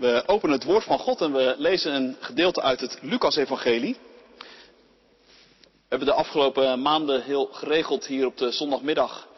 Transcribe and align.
We 0.00 0.22
openen 0.26 0.54
het 0.54 0.64
woord 0.64 0.84
van 0.84 0.98
God 0.98 1.20
en 1.20 1.32
we 1.32 1.54
lezen 1.58 1.94
een 1.94 2.16
gedeelte 2.20 2.62
uit 2.62 2.80
het 2.80 2.98
Lucas-evangelie. 3.00 3.96
We 5.62 5.86
hebben 5.88 6.08
de 6.08 6.14
afgelopen 6.14 6.82
maanden 6.82 7.22
heel 7.22 7.48
geregeld 7.52 8.06
hier 8.06 8.26
op 8.26 8.36
de 8.36 8.50
zondagmiddag 8.50 9.28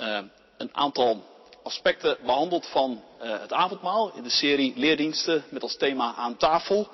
uh, 0.00 0.18
een 0.56 0.68
aantal 0.72 1.22
aspecten 1.62 2.16
behandeld 2.24 2.66
van 2.66 3.02
uh, 3.22 3.40
het 3.40 3.52
avondmaal 3.52 4.12
in 4.14 4.22
de 4.22 4.30
serie 4.30 4.72
leerdiensten 4.76 5.44
met 5.48 5.62
als 5.62 5.76
thema 5.76 6.14
aan 6.14 6.36
tafel. 6.36 6.88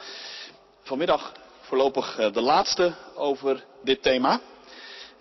Vanmiddag 0.83 1.33
voorlopig 1.61 2.19
uh, 2.19 2.33
de 2.33 2.43
laatste 2.43 2.95
over 3.15 3.65
dit 3.83 4.03
thema. 4.03 4.41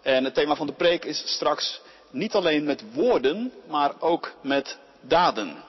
En 0.01 0.23
het 0.23 0.33
thema 0.33 0.55
van 0.55 0.67
de 0.67 0.73
preek 0.73 1.05
is 1.05 1.23
straks 1.25 1.81
niet 2.11 2.33
alleen 2.33 2.63
met 2.63 2.93
woorden, 2.93 3.53
maar 3.67 3.93
ook 3.99 4.33
met 4.41 4.77
daden. 5.01 5.63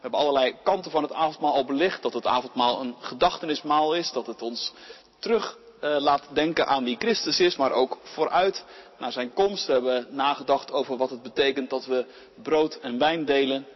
We 0.00 0.08
hebben 0.08 0.20
allerlei 0.26 0.56
kanten 0.62 0.90
van 0.90 1.02
het 1.02 1.12
avondmaal 1.12 1.54
al 1.54 1.64
belicht. 1.64 2.02
Dat 2.02 2.12
het 2.12 2.26
avondmaal 2.26 2.80
een 2.80 2.94
gedachtenismaal 3.00 3.94
is. 3.94 4.12
Dat 4.12 4.26
het 4.26 4.42
ons 4.42 4.72
terug 5.18 5.58
uh, 5.84 5.96
laat 5.98 6.22
denken 6.32 6.66
aan 6.66 6.84
wie 6.84 6.96
Christus 6.98 7.40
is. 7.40 7.56
Maar 7.56 7.72
ook 7.72 7.98
vooruit 8.02 8.64
naar 8.98 9.12
zijn 9.12 9.32
komst. 9.32 9.66
We 9.66 9.72
hebben 9.72 10.06
nagedacht 10.10 10.72
over 10.72 10.96
wat 10.96 11.10
het 11.10 11.22
betekent 11.22 11.70
dat 11.70 11.86
we 11.86 12.06
brood 12.42 12.78
en 12.78 12.98
wijn 12.98 13.24
delen. 13.24 13.66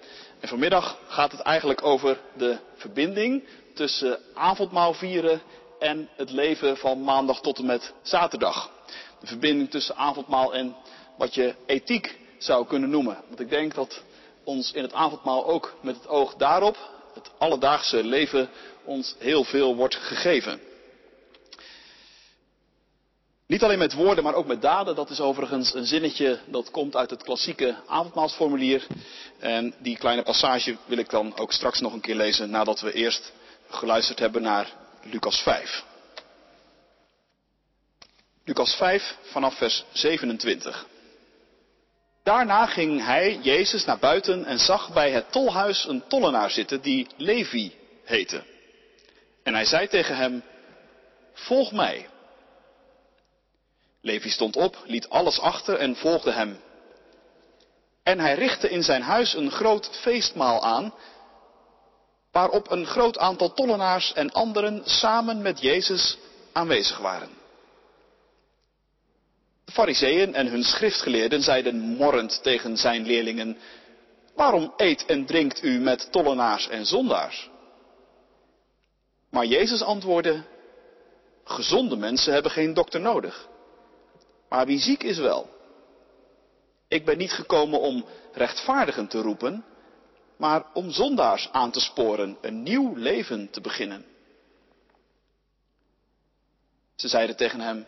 En 0.40 0.48
vanmiddag 0.48 0.98
gaat 1.06 1.32
het 1.32 1.40
eigenlijk 1.40 1.84
over 1.84 2.20
de 2.36 2.58
verbinding 2.74 3.44
tussen 3.74 4.18
avondmaal 4.34 4.94
vieren 4.94 5.42
en 5.78 6.08
het 6.16 6.30
leven 6.30 6.76
van 6.76 7.04
maandag 7.04 7.40
tot 7.40 7.58
en 7.58 7.66
met 7.66 7.92
zaterdag. 8.02 8.70
De 9.20 9.26
verbinding 9.26 9.70
tussen 9.70 9.96
avondmaal 9.96 10.54
en 10.54 10.76
wat 11.16 11.34
je 11.34 11.54
ethiek 11.66 12.18
zou 12.38 12.66
kunnen 12.66 12.90
noemen. 12.90 13.16
Want 13.28 13.40
ik 13.40 13.50
denk 13.50 13.74
dat 13.74 14.02
ons 14.44 14.72
in 14.72 14.82
het 14.82 14.92
avondmaal 14.92 15.46
ook 15.46 15.74
met 15.80 15.96
het 15.96 16.08
oog 16.08 16.34
daarop, 16.34 16.76
het 17.14 17.30
alledaagse 17.38 18.04
leven, 18.04 18.48
ons 18.84 19.14
heel 19.18 19.44
veel 19.44 19.76
wordt 19.76 19.94
gegeven. 19.94 20.60
Niet 23.46 23.62
alleen 23.62 23.78
met 23.78 23.92
woorden, 23.92 24.24
maar 24.24 24.34
ook 24.34 24.46
met 24.46 24.62
daden. 24.62 24.94
Dat 24.94 25.10
is 25.10 25.20
overigens 25.20 25.74
een 25.74 25.86
zinnetje 25.86 26.38
dat 26.46 26.70
komt 26.70 26.96
uit 26.96 27.10
het 27.10 27.22
klassieke 27.22 27.76
avondmaalsformulier. 27.86 28.86
En 29.38 29.74
die 29.78 29.98
kleine 29.98 30.22
passage 30.22 30.76
wil 30.86 30.98
ik 30.98 31.10
dan 31.10 31.38
ook 31.38 31.52
straks 31.52 31.80
nog 31.80 31.92
een 31.92 32.00
keer 32.00 32.14
lezen 32.14 32.50
nadat 32.50 32.80
we 32.80 32.92
eerst 32.92 33.32
geluisterd 33.68 34.18
hebben 34.18 34.42
naar 34.42 34.72
Lucas 35.02 35.40
5. 35.40 35.84
Lucas 38.44 38.74
5 38.74 39.16
vanaf 39.22 39.54
vers 39.54 39.84
27. 39.92 40.86
Daarna 42.24 42.66
ging 42.66 43.04
hij, 43.04 43.38
Jezus, 43.42 43.84
naar 43.84 43.98
buiten 43.98 44.44
en 44.44 44.58
zag 44.58 44.92
bij 44.92 45.10
het 45.10 45.32
tolhuis 45.32 45.84
een 45.88 46.04
tollenaar 46.08 46.50
zitten 46.50 46.80
die 46.80 47.06
Levi 47.16 47.74
heette. 48.04 48.42
En 49.42 49.54
hij 49.54 49.64
zei 49.64 49.88
tegen 49.88 50.16
hem, 50.16 50.42
volg 51.32 51.72
mij. 51.72 52.08
Levi 54.00 54.30
stond 54.30 54.56
op, 54.56 54.76
liet 54.84 55.08
alles 55.08 55.40
achter 55.40 55.78
en 55.78 55.96
volgde 55.96 56.32
hem. 56.32 56.60
En 58.02 58.20
hij 58.20 58.34
richtte 58.34 58.68
in 58.68 58.82
zijn 58.82 59.02
huis 59.02 59.34
een 59.34 59.50
groot 59.50 59.90
feestmaal 60.00 60.62
aan, 60.62 60.94
waarop 62.32 62.70
een 62.70 62.86
groot 62.86 63.18
aantal 63.18 63.52
tollenaars 63.52 64.12
en 64.12 64.32
anderen 64.32 64.82
samen 64.84 65.42
met 65.42 65.60
Jezus 65.60 66.18
aanwezig 66.52 66.98
waren. 66.98 67.43
De 69.64 69.72
fariseeën 69.72 70.34
en 70.34 70.46
hun 70.46 70.62
schriftgeleerden 70.62 71.42
zeiden 71.42 71.80
morrend 71.80 72.42
tegen 72.42 72.76
zijn 72.76 73.06
leerlingen, 73.06 73.56
waarom 74.34 74.72
eet 74.76 75.06
en 75.06 75.26
drinkt 75.26 75.62
u 75.62 75.78
met 75.78 76.12
tollenaars 76.12 76.68
en 76.68 76.86
zondaars? 76.86 77.50
Maar 79.30 79.46
Jezus 79.46 79.82
antwoordde, 79.82 80.42
gezonde 81.44 81.96
mensen 81.96 82.32
hebben 82.32 82.50
geen 82.50 82.74
dokter 82.74 83.00
nodig, 83.00 83.48
maar 84.48 84.66
wie 84.66 84.78
ziek 84.78 85.02
is 85.02 85.18
wel. 85.18 85.48
Ik 86.88 87.04
ben 87.04 87.18
niet 87.18 87.32
gekomen 87.32 87.80
om 87.80 88.04
rechtvaardigen 88.32 89.08
te 89.08 89.20
roepen, 89.20 89.64
maar 90.36 90.64
om 90.72 90.90
zondaars 90.90 91.48
aan 91.52 91.70
te 91.70 91.80
sporen 91.80 92.38
een 92.40 92.62
nieuw 92.62 92.94
leven 92.94 93.50
te 93.50 93.60
beginnen. 93.60 94.04
Ze 96.94 97.08
zeiden 97.08 97.36
tegen 97.36 97.60
hem, 97.60 97.86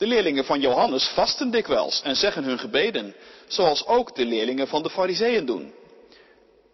de 0.00 0.06
leerlingen 0.06 0.44
van 0.44 0.60
Johannes 0.60 1.08
vasten 1.08 1.50
dikwijls 1.50 2.02
en 2.02 2.16
zeggen 2.16 2.44
hun 2.44 2.58
gebeden, 2.58 3.14
zoals 3.46 3.86
ook 3.86 4.14
de 4.14 4.24
leerlingen 4.24 4.68
van 4.68 4.82
de 4.82 4.90
Fariseeën 4.90 5.46
doen. 5.46 5.74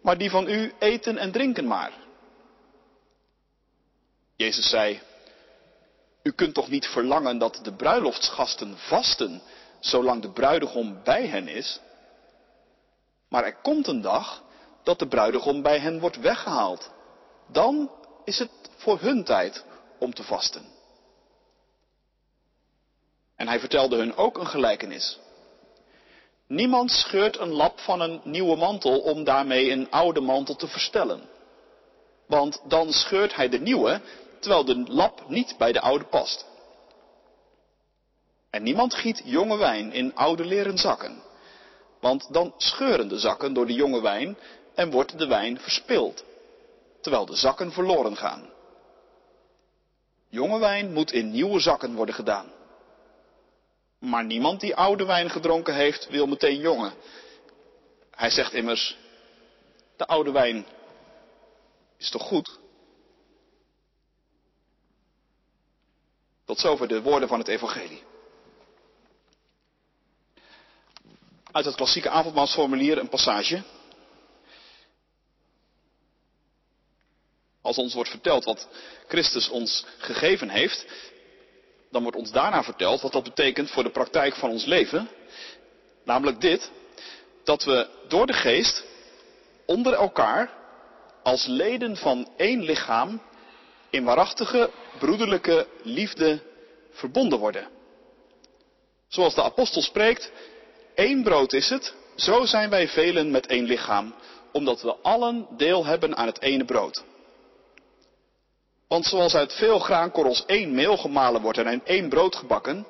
Maar 0.01 0.17
die 0.17 0.29
van 0.29 0.49
u 0.49 0.73
eten 0.79 1.17
en 1.17 1.31
drinken 1.31 1.67
maar. 1.67 1.91
Jezus 4.35 4.69
zei, 4.69 5.01
u 6.23 6.31
kunt 6.31 6.53
toch 6.53 6.69
niet 6.69 6.85
verlangen 6.85 7.37
dat 7.37 7.59
de 7.63 7.73
bruiloftsgasten 7.73 8.77
vasten, 8.77 9.41
zolang 9.79 10.21
de 10.21 10.31
bruidegom 10.31 11.03
bij 11.03 11.27
hen 11.27 11.47
is? 11.47 11.79
Maar 13.29 13.43
er 13.43 13.55
komt 13.61 13.87
een 13.87 14.01
dag 14.01 14.43
dat 14.83 14.99
de 14.99 15.07
bruidegom 15.07 15.61
bij 15.61 15.79
hen 15.79 15.99
wordt 15.99 16.19
weggehaald. 16.19 16.91
Dan 17.51 17.91
is 18.23 18.39
het 18.39 18.51
voor 18.77 18.99
hun 18.99 19.23
tijd 19.23 19.65
om 19.99 20.13
te 20.13 20.23
vasten. 20.23 20.76
En 23.37 23.47
hij 23.47 23.59
vertelde 23.59 23.95
hun 23.95 24.15
ook 24.15 24.37
een 24.37 24.47
gelijkenis. 24.47 25.19
Niemand 26.47 26.91
scheurt 26.91 27.39
een 27.39 27.51
lap 27.53 27.79
van 27.79 28.01
een 28.01 28.21
nieuwe 28.23 28.55
mantel 28.55 28.99
om 28.99 29.23
daarmee 29.23 29.71
een 29.71 29.91
oude 29.91 30.21
mantel 30.21 30.55
te 30.55 30.67
verstellen. 30.67 31.21
Want 32.27 32.61
dan 32.67 32.91
scheurt 32.93 33.35
hij 33.35 33.49
de 33.49 33.59
nieuwe, 33.59 34.01
terwijl 34.39 34.65
de 34.65 34.83
lap 34.87 35.29
niet 35.29 35.55
bij 35.57 35.71
de 35.71 35.81
oude 35.81 36.05
past. 36.05 36.45
En 38.49 38.63
niemand 38.63 38.93
giet 38.93 39.21
jonge 39.23 39.57
wijn 39.57 39.93
in 39.93 40.15
oude 40.15 40.45
leren 40.45 40.77
zakken. 40.77 41.21
Want 41.99 42.33
dan 42.33 42.53
scheuren 42.57 43.07
de 43.07 43.19
zakken 43.19 43.53
door 43.53 43.65
de 43.65 43.73
jonge 43.73 44.01
wijn 44.01 44.37
en 44.75 44.91
wordt 44.91 45.17
de 45.17 45.27
wijn 45.27 45.59
verspild, 45.59 46.23
terwijl 47.01 47.25
de 47.25 47.35
zakken 47.35 47.71
verloren 47.71 48.17
gaan. 48.17 48.49
Jonge 50.29 50.59
wijn 50.59 50.93
moet 50.93 51.11
in 51.11 51.31
nieuwe 51.31 51.59
zakken 51.59 51.95
worden 51.95 52.15
gedaan. 52.15 52.56
Maar 53.99 54.25
niemand 54.25 54.59
die 54.59 54.75
oude 54.75 55.05
wijn 55.05 55.29
gedronken 55.29 55.75
heeft, 55.75 56.07
wil 56.09 56.27
meteen 56.27 56.59
jonge. 56.59 56.91
Hij 58.11 58.29
zegt 58.29 58.53
immers, 58.53 58.97
de 59.95 60.07
oude 60.07 60.31
wijn 60.31 60.65
is 61.97 62.09
toch 62.09 62.23
goed? 62.23 62.59
Tot 66.45 66.59
zover 66.59 66.87
de 66.87 67.01
woorden 67.01 67.27
van 67.27 67.39
het 67.39 67.47
evangelie. 67.47 68.03
Uit 71.51 71.65
het 71.65 71.75
klassieke 71.75 72.09
avondmaalsformulier 72.09 72.97
een 72.97 73.09
passage. 73.09 73.63
Als 77.61 77.77
ons 77.77 77.93
wordt 77.93 78.09
verteld 78.09 78.43
wat 78.43 78.67
Christus 79.07 79.49
ons 79.49 79.85
gegeven 79.97 80.49
heeft, 80.49 80.85
dan 81.91 82.01
wordt 82.01 82.17
ons 82.17 82.31
daarna 82.31 82.63
verteld 82.63 83.01
wat 83.01 83.11
dat 83.11 83.23
betekent 83.23 83.71
voor 83.71 83.83
de 83.83 83.89
praktijk 83.89 84.35
van 84.35 84.49
ons 84.49 84.65
leven. 84.65 85.09
Namelijk 86.03 86.41
dit, 86.41 86.71
dat 87.43 87.63
we 87.63 87.87
door 88.07 88.27
de 88.27 88.33
geest 88.33 88.83
onder 89.65 89.93
elkaar 89.93 90.53
als 91.23 91.45
leden 91.45 91.97
van 91.97 92.29
één 92.37 92.61
lichaam 92.61 93.21
in 93.89 94.03
waarachtige 94.03 94.69
broederlijke 94.99 95.67
liefde 95.81 96.39
verbonden 96.91 97.39
worden. 97.39 97.67
Zoals 99.07 99.35
de 99.35 99.43
apostel 99.43 99.81
spreekt, 99.81 100.31
één 100.95 101.23
brood 101.23 101.53
is 101.53 101.69
het, 101.69 101.93
zo 102.15 102.45
zijn 102.45 102.69
wij 102.69 102.87
velen 102.87 103.31
met 103.31 103.47
één 103.47 103.65
lichaam, 103.65 104.15
omdat 104.51 104.81
we 104.81 104.95
allen 104.95 105.47
deel 105.57 105.85
hebben 105.85 106.17
aan 106.17 106.27
het 106.27 106.41
ene 106.41 106.65
brood. 106.65 107.03
Want 108.87 109.05
zoals 109.05 109.35
uit 109.35 109.53
veel 109.53 109.79
graankorrels 109.79 110.45
één 110.45 110.75
meel 110.75 110.97
gemalen 110.97 111.41
wordt 111.41 111.57
en 111.57 111.81
één 111.85 112.09
brood 112.09 112.35
gebakken, 112.35 112.87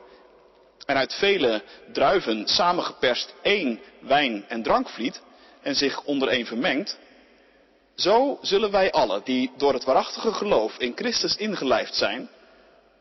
en 0.86 0.96
uit 0.96 1.14
vele 1.14 1.64
druiven 1.92 2.48
samengeperst 2.48 3.34
één 3.42 3.80
wijn- 4.00 4.46
en 4.48 4.64
drankvliet, 4.64 5.22
en 5.62 5.76
zich 5.76 6.04
onder 6.04 6.28
één 6.28 6.46
vermengt, 6.46 6.98
zo 7.96 8.38
zullen 8.42 8.72
wij 8.72 8.92
allen, 8.92 9.22
die 9.24 9.52
door 9.58 9.74
het 9.74 9.84
waarachtige 9.84 10.34
geloof 10.34 10.78
in 10.78 10.92
Christus 10.96 11.36
ingelijfd 11.36 11.96
zijn, 11.96 12.30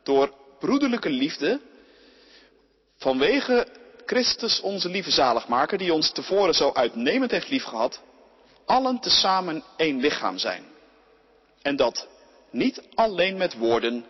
door 0.03 0.33
broederlijke 0.59 1.11
liefde, 1.11 1.61
vanwege 2.97 3.67
Christus 4.07 4.61
onze 4.61 4.89
lieve 4.89 5.11
zaligmaker, 5.11 5.79
die 5.79 5.93
ons 5.93 6.13
tevoren 6.13 6.55
zo 6.55 6.71
uitnemend 6.73 7.31
heeft 7.31 7.49
liefgehad, 7.49 8.01
allen 8.65 9.01
tezamen 9.01 9.63
één 9.77 10.01
lichaam 10.01 10.39
zijn. 10.39 10.65
En 11.63 11.77
dat 11.77 12.07
niet 12.51 12.83
alleen 12.95 13.37
met 13.37 13.59
woorden, 13.59 14.07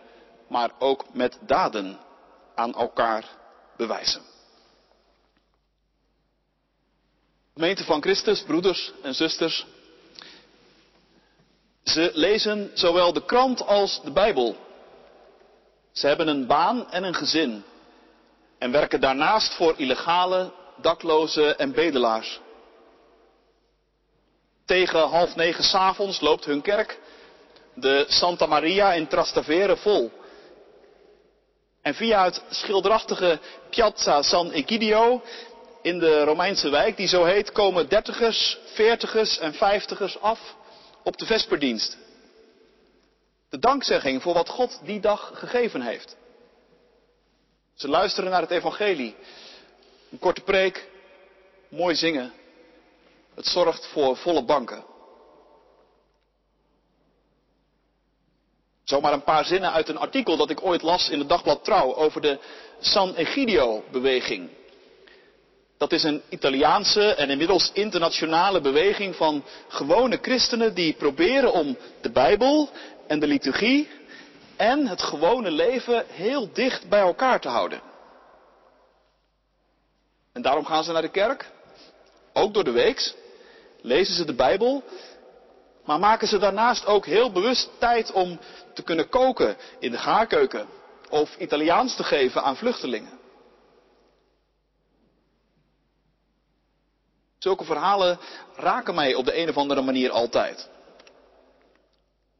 maar 0.47 0.71
ook 0.79 1.05
met 1.13 1.37
daden 1.41 1.99
aan 2.55 2.75
elkaar 2.75 3.25
bewijzen. 3.77 4.21
Gemeente 7.53 7.83
van 7.83 8.01
Christus, 8.01 8.43
broeders 8.43 8.91
en 9.01 9.13
zusters. 9.13 9.65
Ze 11.83 12.11
lezen 12.13 12.71
zowel 12.73 13.13
de 13.13 13.25
krant 13.25 13.65
als 13.65 14.01
de 14.03 14.11
Bijbel. 14.11 14.55
Ze 15.91 16.07
hebben 16.07 16.27
een 16.27 16.47
baan 16.47 16.91
en 16.91 17.03
een 17.03 17.13
gezin 17.13 17.63
en 18.57 18.71
werken 18.71 19.01
daarnaast 19.01 19.53
voor 19.53 19.73
illegale, 19.77 20.51
daklozen 20.81 21.57
en 21.57 21.71
bedelaars. 21.71 22.39
Tegen 24.65 25.07
half 25.07 25.35
negen 25.35 25.63
s'avonds 25.63 26.21
loopt 26.21 26.45
hun 26.45 26.61
kerk, 26.61 26.99
de 27.79 28.05
Santa 28.07 28.45
Maria 28.45 28.93
in 28.93 29.07
Trastevere, 29.07 29.77
vol. 29.77 30.11
En 31.81 31.93
via 31.93 32.23
het 32.23 32.43
schilderachtige 32.49 33.39
Piazza 33.69 34.21
San 34.21 34.51
Egidio 34.51 35.21
in 35.81 35.99
de 35.99 36.23
Romeinse 36.23 36.69
wijk, 36.69 36.97
die 36.97 37.07
zo 37.07 37.23
heet, 37.23 37.51
komen 37.51 37.89
dertigers, 37.89 38.57
veertigers 38.73 39.39
en 39.39 39.53
vijftigers 39.53 40.19
af 40.19 40.55
op 41.03 41.17
de 41.17 41.25
vesperdienst. 41.25 41.97
De 43.49 43.59
dankzegging 43.59 44.21
voor 44.21 44.33
wat 44.33 44.49
God 44.49 44.79
die 44.83 44.99
dag 44.99 45.31
gegeven 45.33 45.81
heeft. 45.81 46.15
Ze 47.75 47.87
luisteren 47.87 48.31
naar 48.31 48.41
het 48.41 48.51
evangelie. 48.51 49.15
Een 50.11 50.19
korte 50.19 50.41
preek, 50.41 50.89
mooi 51.69 51.95
zingen. 51.95 52.33
Het 53.35 53.45
zorgt 53.45 53.87
voor 53.87 54.17
volle 54.17 54.43
banken. 54.43 54.83
Zomaar 58.89 59.13
een 59.13 59.23
paar 59.23 59.45
zinnen 59.45 59.71
uit 59.71 59.89
een 59.89 59.97
artikel 59.97 60.37
dat 60.37 60.49
ik 60.49 60.63
ooit 60.63 60.81
las 60.81 61.09
in 61.09 61.19
het 61.19 61.29
dagblad 61.29 61.63
Trouw 61.63 61.95
over 61.95 62.21
de 62.21 62.39
San 62.79 63.15
Egidio-beweging. 63.15 64.49
Dat 65.77 65.91
is 65.91 66.03
een 66.03 66.21
Italiaanse 66.29 67.13
en 67.13 67.29
inmiddels 67.29 67.71
internationale 67.73 68.61
beweging 68.61 69.15
van 69.15 69.43
gewone 69.67 70.17
christenen 70.21 70.73
die 70.73 70.93
proberen 70.93 71.53
om 71.53 71.77
de 72.01 72.11
Bijbel 72.11 72.69
en 73.07 73.19
de 73.19 73.27
liturgie 73.27 73.89
en 74.55 74.87
het 74.87 75.01
gewone 75.01 75.51
leven 75.51 76.05
heel 76.07 76.49
dicht 76.53 76.89
bij 76.89 76.99
elkaar 76.99 77.39
te 77.39 77.49
houden. 77.49 77.81
En 80.33 80.41
daarom 80.41 80.65
gaan 80.65 80.83
ze 80.83 80.91
naar 80.91 81.01
de 81.01 81.11
kerk, 81.11 81.51
ook 82.33 82.53
door 82.53 82.63
de 82.63 82.71
weeks, 82.71 83.15
lezen 83.81 84.15
ze 84.15 84.25
de 84.25 84.35
Bijbel, 84.35 84.83
maar 85.87 85.99
maken 85.99 86.27
ze 86.27 86.37
daarnaast 86.37 86.85
ook 86.85 87.05
heel 87.05 87.31
bewust 87.31 87.69
tijd 87.77 88.11
om 88.11 88.39
te 88.73 88.83
kunnen 88.83 89.09
koken 89.09 89.57
in 89.79 89.91
de 89.91 89.97
gaarkeuken 89.97 90.67
of 91.09 91.35
Italiaans 91.37 91.95
te 91.95 92.03
geven 92.03 92.43
aan 92.43 92.57
vluchtelingen. 92.57 93.19
Zulke 97.37 97.63
verhalen 97.63 98.19
raken 98.55 98.95
mij 98.95 99.13
op 99.13 99.25
de 99.25 99.37
een 99.37 99.49
of 99.49 99.57
andere 99.57 99.81
manier 99.81 100.11
altijd. 100.11 100.69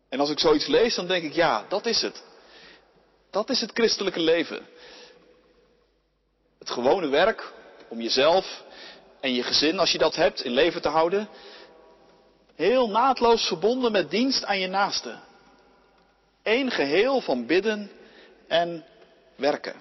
En 0.10 0.20
als 0.20 0.30
ik 0.30 0.40
zoiets 0.40 0.68
lees, 0.68 0.96
dan 0.96 1.08
denk 1.08 1.24
ik, 1.24 1.34
ja, 1.34 1.66
dat 1.70 1.86
is 1.86 2.02
het. 2.02 2.24
Dat 3.32 3.50
is 3.50 3.62
het 3.62 3.72
christelijke 3.74 4.20
leven. 4.20 4.68
Het 6.60 6.70
gewone 6.70 7.08
werk 7.08 7.54
om 7.88 8.02
jezelf 8.02 8.64
en 9.20 9.34
je 9.34 9.44
gezin, 9.44 9.80
als 9.80 9.92
je 9.92 9.98
dat 9.98 10.16
hebt, 10.16 10.44
in 10.44 10.52
leven 10.52 10.82
te 10.82 10.90
houden. 10.90 11.30
Heel 12.58 12.90
naadloos 12.90 13.48
verbonden 13.48 13.92
met 13.92 14.10
dienst 14.10 14.46
aan 14.46 14.60
je 14.60 14.68
naaste. 14.68 15.16
Eén 16.44 16.72
geheel 16.72 17.22
van 17.22 17.46
bidden 17.46 17.92
en 18.48 18.86
werken. 19.36 19.76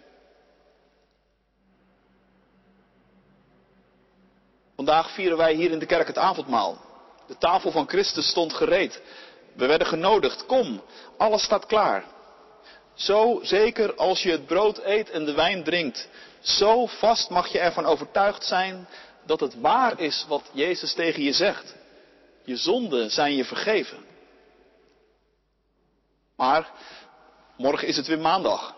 Vandaag 4.74 5.10
vieren 5.10 5.36
wij 5.36 5.54
hier 5.54 5.70
in 5.70 5.78
de 5.78 5.86
kerk 5.86 6.06
het 6.06 6.18
avondmaal. 6.18 6.78
De 7.26 7.38
tafel 7.38 7.70
van 7.70 7.88
Christus 7.88 8.28
stond 8.28 8.52
gereed. 8.52 9.02
We 9.52 9.66
werden 9.66 9.86
genodigd. 9.86 10.46
Kom, 10.46 10.82
alles 11.16 11.42
staat 11.42 11.66
klaar. 11.66 12.04
Zo 12.94 13.40
zeker 13.42 13.94
als 13.94 14.22
je 14.22 14.30
het 14.30 14.46
brood 14.46 14.78
eet 14.84 15.10
en 15.10 15.24
de 15.24 15.34
wijn 15.34 15.64
drinkt, 15.64 16.08
zo 16.40 16.86
vast 16.86 17.30
mag 17.30 17.48
je 17.48 17.58
ervan 17.58 17.86
overtuigd 17.86 18.44
zijn 18.44 18.88
dat 19.24 19.40
het 19.40 19.60
waar 19.60 20.00
is 20.00 20.24
wat 20.28 20.50
Jezus 20.52 20.94
tegen 20.94 21.22
je 21.22 21.32
zegt. 21.32 21.74
Je 22.46 22.56
zonden 22.56 23.10
zijn 23.10 23.34
je 23.34 23.44
vergeven. 23.44 24.04
Maar 26.36 26.72
morgen 27.56 27.88
is 27.88 27.96
het 27.96 28.06
weer 28.06 28.18
maandag. 28.18 28.74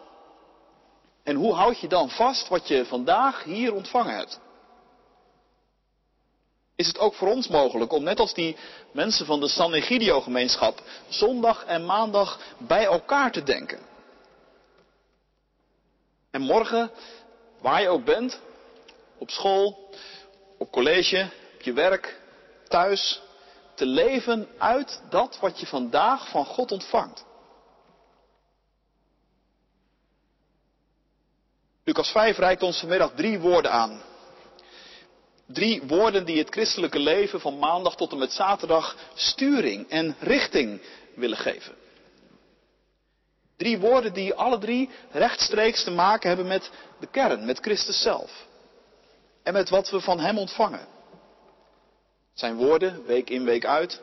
En 1.22 1.36
hoe 1.36 1.54
houd 1.54 1.80
je 1.80 1.88
dan 1.88 2.10
vast 2.10 2.48
wat 2.48 2.68
je 2.68 2.84
vandaag 2.84 3.44
hier 3.44 3.74
ontvangen 3.74 4.16
hebt? 4.16 4.40
is 6.78 6.86
het 6.86 6.98
ook 6.98 7.14
voor 7.14 7.28
ons 7.28 7.48
mogelijk 7.48 7.92
om 7.92 8.02
net 8.02 8.20
als 8.20 8.34
die 8.34 8.56
mensen 8.92 9.26
van 9.26 9.40
de 9.40 9.48
San 9.48 9.72
Egidio 9.72 10.20
gemeenschap 10.20 10.82
zondag 11.08 11.64
en 11.64 11.86
maandag 11.86 12.40
bij 12.58 12.84
elkaar 12.84 13.32
te 13.32 13.42
denken. 13.42 13.78
En 16.30 16.40
morgen, 16.40 16.90
waar 17.60 17.82
je 17.82 17.88
ook 17.88 18.04
bent, 18.04 18.40
op 19.18 19.30
school, 19.30 19.94
op 20.58 20.70
college, 20.70 21.28
op 21.54 21.62
je 21.62 21.72
werk, 21.72 22.20
thuis, 22.68 23.20
te 23.78 23.86
leven 23.86 24.48
uit 24.58 25.02
dat 25.10 25.38
wat 25.40 25.60
je 25.60 25.66
vandaag 25.66 26.28
van 26.28 26.44
God 26.44 26.72
ontvangt. 26.72 27.24
Lucas 31.84 32.10
5 32.10 32.38
reikt 32.38 32.62
ons 32.62 32.78
vanmiddag 32.78 33.12
drie 33.14 33.38
woorden 33.38 33.72
aan 33.72 34.00
Drie 35.48 35.82
woorden 35.86 36.24
die 36.24 36.38
het 36.38 36.50
christelijke 36.50 36.98
leven 36.98 37.40
van 37.40 37.58
maandag 37.58 37.96
tot 37.96 38.12
en 38.12 38.18
met 38.18 38.32
zaterdag 38.32 38.96
sturing 39.14 39.88
en 39.88 40.16
richting 40.20 40.80
willen 41.14 41.36
geven. 41.36 41.74
Drie 43.56 43.78
woorden 43.78 44.12
die 44.12 44.34
alle 44.34 44.58
drie 44.58 44.90
rechtstreeks 45.10 45.84
te 45.84 45.90
maken 45.90 46.28
hebben 46.28 46.46
met 46.46 46.70
de 47.00 47.06
kern, 47.06 47.44
met 47.44 47.58
Christus 47.58 48.02
zelf. 48.02 48.46
En 49.42 49.52
met 49.52 49.68
wat 49.68 49.90
we 49.90 50.00
van 50.00 50.20
Hem 50.20 50.38
ontvangen. 50.38 50.86
Zijn 52.38 52.56
woorden, 52.56 53.04
week 53.04 53.30
in, 53.30 53.44
week 53.44 53.64
uit. 53.64 54.00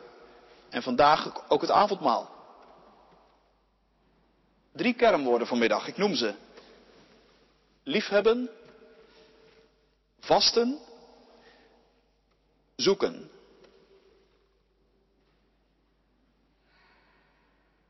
En 0.68 0.82
vandaag 0.82 1.48
ook 1.48 1.60
het 1.60 1.70
avondmaal. 1.70 2.30
Drie 4.72 4.94
kernwoorden 4.94 5.46
vanmiddag, 5.46 5.88
ik 5.88 5.96
noem 5.96 6.14
ze. 6.14 6.34
Liefhebben, 7.82 8.50
vasten 10.20 10.78
zoeken. 12.76 13.30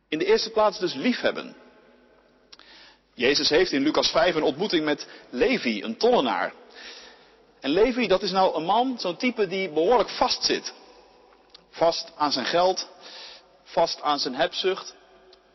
In 0.08 0.19
de 0.19 0.25
eerste 0.25 0.50
plaats 0.50 0.79
dus 0.79 0.94
liefhebben. 0.94 1.56
Jezus 3.15 3.48
heeft 3.48 3.72
in 3.72 3.82
Lucas 3.82 4.10
5 4.10 4.34
een 4.34 4.43
ontmoeting 4.43 4.84
met 4.84 5.08
Levi, 5.31 5.82
een 5.82 5.96
tollenaar. 5.96 6.53
En 7.67 7.73
Levi, 7.73 8.06
dat 8.06 8.23
is 8.23 8.31
nou 8.31 8.55
een 8.56 8.65
man, 8.65 8.99
zo'n 8.99 9.17
type 9.17 9.46
die 9.46 9.70
behoorlijk 9.70 10.08
vast 10.11 10.44
zit. 10.44 10.75
Vast 11.70 12.13
aan 12.17 12.32
zijn 12.32 12.44
geld, 12.44 12.89
vast 13.63 14.03
aan 14.03 14.19
zijn 14.19 14.35
hebzucht, 14.35 14.94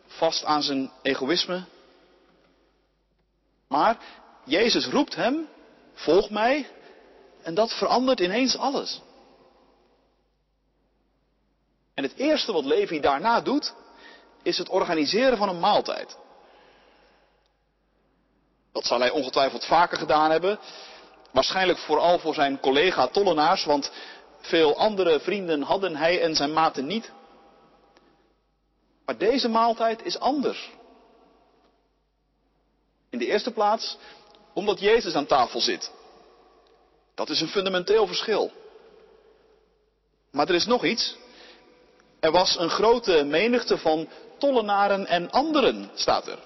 vast 0.06 0.44
aan 0.44 0.64
zijn 0.64 0.92
egoïsme. 1.02 1.64
Maar 3.68 3.98
Jezus 4.44 4.86
roept 4.88 5.16
hem, 5.16 5.48
volg 5.94 6.30
mij, 6.30 6.70
en 7.42 7.54
dat 7.54 7.74
verandert 7.74 8.20
ineens 8.20 8.58
alles. 8.58 9.02
En 11.94 12.04
het 12.04 12.16
eerste 12.16 12.52
wat 12.52 12.66
Levi 12.66 13.00
daarna 13.00 13.42
doet, 13.42 13.74
is 14.44 14.58
het 14.58 14.70
organiseren 14.70 15.38
van 15.38 15.50
een 15.50 15.60
maaltijd. 15.60 16.18
Dat 18.72 18.86
zal 18.86 19.00
hij 19.00 19.10
ongetwijfeld 19.10 19.66
vaker 19.66 19.98
gedaan 19.98 20.32
hebben. 20.32 20.60
Waarschijnlijk 21.32 21.80
vooral 21.80 22.20
voor 22.20 22.34
zijn 22.34 22.60
collega 22.60 23.08
tollenaars, 23.08 23.66
want 23.66 23.92
veel 24.40 24.78
andere 24.78 25.20
vrienden 25.20 25.62
hadden 25.62 25.96
hij 25.96 26.22
en 26.22 26.36
zijn 26.36 26.54
maten 26.54 26.86
niet. 26.86 27.12
Maar 29.06 29.18
deze 29.18 29.48
maaltijd 29.48 30.06
is 30.06 30.20
anders. 30.20 30.70
In 33.10 33.20
de 33.20 33.26
eerste 33.26 33.52
plaats 33.52 33.98
omdat 34.54 34.80
Jezus 34.80 35.14
aan 35.14 35.26
tafel 35.26 35.62
zit. 35.62 35.92
Dat 37.16 37.30
is 37.30 37.42
een 37.42 37.48
fundamenteel 37.48 38.08
verschil. 38.08 38.52
Maar 40.32 40.50
er 40.50 40.56
is 40.56 40.66
nog 40.66 40.84
iets. 40.86 41.16
Er 42.20 42.32
was 42.32 42.60
een 42.60 42.70
grote 42.70 43.24
menigte 43.24 43.78
van 43.78 44.08
tollenaren 44.38 45.08
en 45.08 45.32
anderen, 45.32 45.92
staat 45.94 46.28
er. 46.28 46.40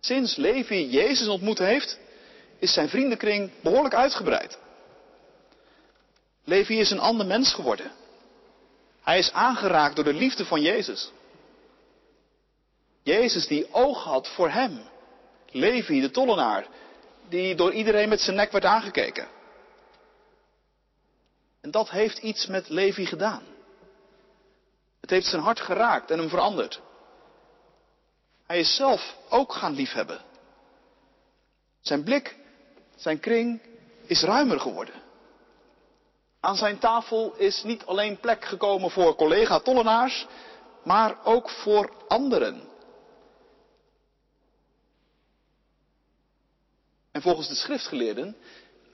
Sinds 0.00 0.36
Levi 0.36 0.88
Jezus 0.88 1.28
ontmoet 1.28 1.58
heeft, 1.58 1.98
is 2.60 2.72
zijn 2.72 2.88
vriendenkring 2.88 3.50
behoorlijk 3.62 3.94
uitgebreid. 3.94 4.58
Levi 6.44 6.78
is 6.78 6.90
een 6.90 7.00
ander 7.00 7.26
mens 7.26 7.54
geworden. 7.54 7.92
Hij 9.02 9.18
is 9.18 9.32
aangeraakt 9.32 9.94
door 9.96 10.04
de 10.04 10.14
liefde 10.14 10.44
van 10.44 10.60
Jezus. 10.60 11.12
Jezus 13.02 13.46
die 13.46 13.72
oog 13.72 14.04
had 14.04 14.28
voor 14.28 14.50
hem. 14.50 14.80
Levi, 15.50 16.00
de 16.00 16.10
tollenaar, 16.10 16.66
die 17.28 17.54
door 17.54 17.72
iedereen 17.72 18.08
met 18.08 18.20
zijn 18.20 18.36
nek 18.36 18.52
werd 18.52 18.64
aangekeken. 18.64 19.28
En 21.60 21.70
dat 21.70 21.90
heeft 21.90 22.18
iets 22.18 22.46
met 22.46 22.68
Levi 22.68 23.06
gedaan. 23.06 23.42
Het 25.00 25.10
heeft 25.10 25.26
zijn 25.26 25.42
hart 25.42 25.60
geraakt 25.60 26.10
en 26.10 26.18
hem 26.18 26.28
veranderd. 26.28 26.80
Hij 28.46 28.58
is 28.58 28.76
zelf 28.76 29.16
ook 29.28 29.52
gaan 29.52 29.74
liefhebben. 29.74 30.20
Zijn 31.80 32.02
blik, 32.02 32.36
zijn 33.00 33.20
kring 33.20 33.60
is 34.06 34.22
ruimer 34.22 34.60
geworden. 34.60 34.94
Aan 36.40 36.56
zijn 36.56 36.78
tafel 36.78 37.34
is 37.36 37.62
niet 37.62 37.84
alleen 37.84 38.20
plek 38.20 38.44
gekomen 38.44 38.90
voor 38.90 39.14
collega-tollenaars, 39.14 40.26
maar 40.84 41.24
ook 41.24 41.50
voor 41.50 41.92
anderen. 42.08 42.68
En 47.12 47.22
volgens 47.22 47.48
de 47.48 47.54
schriftgeleerden, 47.54 48.36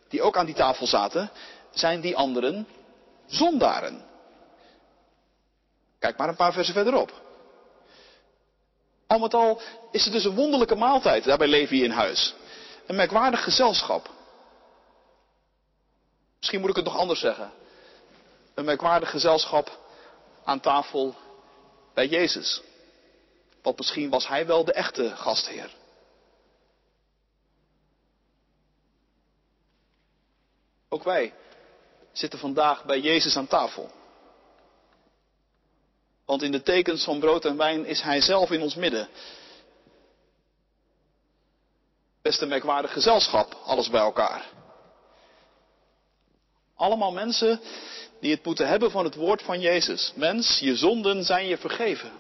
die 0.08 0.22
ook 0.22 0.36
aan 0.36 0.46
die 0.46 0.54
tafel 0.54 0.86
zaten, 0.86 1.30
zijn 1.70 2.00
die 2.00 2.16
anderen 2.16 2.66
zondaren. 3.26 4.04
Kijk 5.98 6.16
maar 6.16 6.28
een 6.28 6.36
paar 6.36 6.52
versen 6.52 6.75
verderop. 6.75 7.25
Al 9.06 9.18
met 9.18 9.34
al 9.34 9.60
is 9.90 10.04
het 10.04 10.12
dus 10.12 10.25
een 10.25 10.34
wonderlijke 10.34 10.75
maaltijd 10.75 11.25
daar 11.25 11.38
bij 11.38 11.48
Levi 11.48 11.84
in 11.84 11.90
huis. 11.90 12.34
Een 12.87 12.97
merkwaardig 12.97 13.45
gezelschap. 13.45 14.11
Misschien 16.38 16.61
moet 16.61 16.71
ik 16.71 16.76
het 16.76 16.85
nog 16.85 16.97
anders 16.97 17.21
zeggen. 17.21 17.52
Een 18.55 18.64
merkwaardig 18.64 19.11
gezelschap 19.11 19.78
aan 20.45 20.61
tafel 20.61 21.14
bij 21.95 22.07
Jezus. 22.07 22.62
Want 23.62 23.76
misschien 23.76 24.11
was 24.11 24.28
hij 24.28 24.47
wel 24.47 24.64
de 24.64 24.73
echte 24.73 25.16
gastheer. 25.16 25.71
Ook 30.88 31.02
wij 31.02 31.35
zitten 32.12 32.38
vandaag 32.38 32.85
bij 32.85 33.00
Jezus 33.00 33.37
aan 33.37 33.47
tafel. 33.47 33.90
Want 36.25 36.43
in 36.43 36.52
de 36.52 36.62
tekens 36.62 37.05
van 37.05 37.19
brood 37.19 37.45
en 37.45 37.57
wijn 37.57 37.85
is 37.87 38.00
Hij 38.00 38.21
zelf 38.21 38.50
in 38.50 38.62
ons 38.62 38.75
midden. 38.75 39.09
Best 42.26 42.40
een 42.40 42.49
merkwaardig 42.49 42.92
gezelschap, 42.92 43.56
alles 43.64 43.90
bij 43.90 44.00
elkaar. 44.00 44.45
Allemaal 46.76 47.12
mensen 47.12 47.61
die 48.21 48.35
het 48.35 48.45
moeten 48.45 48.68
hebben 48.68 48.90
van 48.90 49.04
het 49.04 49.14
woord 49.14 49.42
van 49.42 49.61
Jezus. 49.61 50.12
Mens, 50.14 50.59
je 50.59 50.76
zonden 50.76 51.25
zijn 51.25 51.47
je 51.47 51.59
vergeven. 51.59 52.12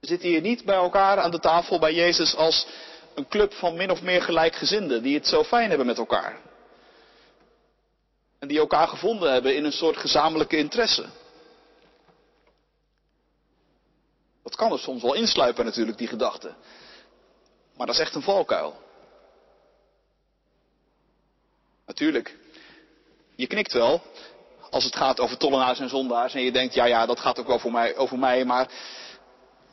We 0.00 0.06
zitten 0.06 0.28
hier 0.28 0.40
niet 0.40 0.64
bij 0.64 0.74
elkaar 0.74 1.18
aan 1.18 1.30
de 1.30 1.38
tafel 1.38 1.78
bij 1.78 1.94
Jezus 1.94 2.34
als 2.36 2.66
een 3.14 3.28
club 3.28 3.52
van 3.52 3.76
min 3.76 3.90
of 3.90 4.02
meer 4.02 4.22
gelijkgezinden 4.22 5.02
die 5.02 5.14
het 5.14 5.26
zo 5.26 5.44
fijn 5.44 5.68
hebben 5.68 5.86
met 5.86 5.98
elkaar. 5.98 6.40
En 8.38 8.48
die 8.48 8.58
elkaar 8.58 8.88
gevonden 8.88 9.32
hebben 9.32 9.56
in 9.56 9.64
een 9.64 9.72
soort 9.72 9.96
gezamenlijke 9.96 10.56
interesse. 10.56 11.06
Dat 14.42 14.56
kan 14.56 14.72
er 14.72 14.78
soms 14.78 15.02
wel 15.02 15.14
insluipen 15.14 15.64
natuurlijk, 15.64 15.98
die 15.98 16.08
gedachte. 16.08 16.54
Maar 17.78 17.86
dat 17.86 17.96
is 17.96 18.00
echt 18.00 18.14
een 18.14 18.22
valkuil. 18.22 18.76
Natuurlijk, 21.86 22.36
je 23.34 23.46
knikt 23.46 23.72
wel 23.72 24.02
als 24.70 24.84
het 24.84 24.96
gaat 24.96 25.20
over 25.20 25.36
tollenaars 25.36 25.80
en 25.80 25.88
zondaars 25.88 26.34
en 26.34 26.42
je 26.42 26.52
denkt, 26.52 26.74
ja 26.74 26.84
ja, 26.84 27.06
dat 27.06 27.20
gaat 27.20 27.38
ook 27.38 27.46
wel 27.46 27.58
voor 27.58 27.72
mij, 27.72 27.96
over 27.96 28.18
mij, 28.18 28.44
maar 28.44 28.70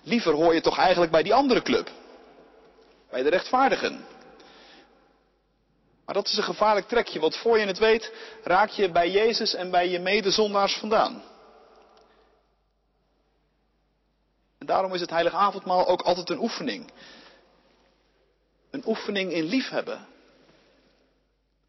liever 0.03 0.33
hoor 0.33 0.53
je 0.53 0.61
toch 0.61 0.77
eigenlijk 0.77 1.11
bij 1.11 1.23
die 1.23 1.33
andere 1.33 1.61
club. 1.61 1.89
Bij 3.09 3.23
de 3.23 3.29
rechtvaardigen. 3.29 4.05
Maar 6.05 6.15
dat 6.15 6.27
is 6.27 6.37
een 6.37 6.43
gevaarlijk 6.43 6.87
trekje, 6.87 7.19
want 7.19 7.37
voor 7.37 7.59
je 7.59 7.65
het 7.65 7.77
weet 7.77 8.11
raak 8.43 8.69
je 8.69 8.91
bij 8.91 9.09
Jezus 9.09 9.53
en 9.53 9.71
bij 9.71 9.89
je 9.89 9.99
medezondaars 9.99 10.77
vandaan. 10.77 11.23
En 14.57 14.65
daarom 14.65 14.93
is 14.93 15.01
het 15.01 15.09
heilige 15.09 15.35
avondmaal 15.35 15.87
ook 15.87 16.01
altijd 16.01 16.29
een 16.29 16.41
oefening. 16.41 16.91
Oefening 18.85 19.31
in 19.31 19.43
liefhebben. 19.43 20.07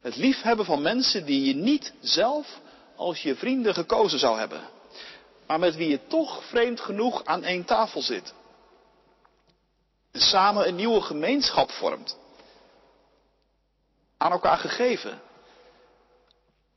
Het 0.01 0.17
liefhebben 0.17 0.65
van 0.65 0.83
mensen 0.83 1.25
die 1.25 1.47
je 1.47 1.55
niet 1.55 1.93
zelf 2.01 2.61
als 2.97 3.23
je 3.23 3.37
vrienden 3.37 3.75
gekozen 3.75 4.19
zou 4.19 4.39
hebben. 4.39 4.61
Maar 5.47 5.59
met 5.59 5.77
wie 5.77 5.89
je 5.89 6.07
toch 6.07 6.45
vreemd 6.45 6.81
genoeg 6.81 7.25
aan 7.25 7.43
één 7.45 7.65
tafel 7.65 8.03
zit. 8.03 8.35
En 10.13 10.21
samen 10.21 10.69
een 10.69 10.75
nieuwe 10.75 11.01
gemeenschap 11.01 11.71
vormt 11.71 12.17
aan 14.17 14.33
elkaar 14.33 14.59
gegeven, 14.59 15.21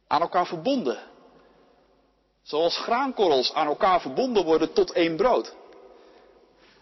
aan 0.08 0.22
elkaar 0.22 0.48
verbonden. 0.48 1.00
Zoals 2.43 2.77
graankorrels 2.77 3.53
aan 3.53 3.67
elkaar 3.67 4.01
verbonden 4.01 4.46
worden 4.46 4.74
tot 4.74 4.91
één 4.91 5.15
brood. 5.15 5.55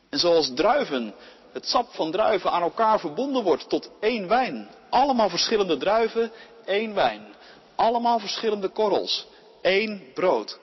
En 0.09 0.19
zoals 0.19 0.51
druiven, 0.53 1.15
het 1.57 1.67
sap 1.67 1.93
van 1.93 2.11
druiven 2.11 2.51
aan 2.51 2.61
elkaar 2.61 2.99
verbonden 2.99 3.43
wordt 3.43 3.69
tot 3.69 3.89
één 3.99 4.27
wijn. 4.27 4.69
Allemaal 4.89 5.29
verschillende 5.29 5.77
druiven, 5.77 6.31
één 6.65 6.93
wijn. 6.93 7.35
Allemaal 7.75 8.19
verschillende 8.19 8.67
korrels, 8.69 9.27
één 9.61 10.11
brood. 10.13 10.59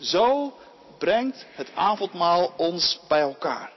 Zo 0.00 0.56
brengt 0.98 1.46
het 1.48 1.70
avondmaal 1.74 2.52
ons 2.56 3.00
bij 3.08 3.20
elkaar. 3.20 3.72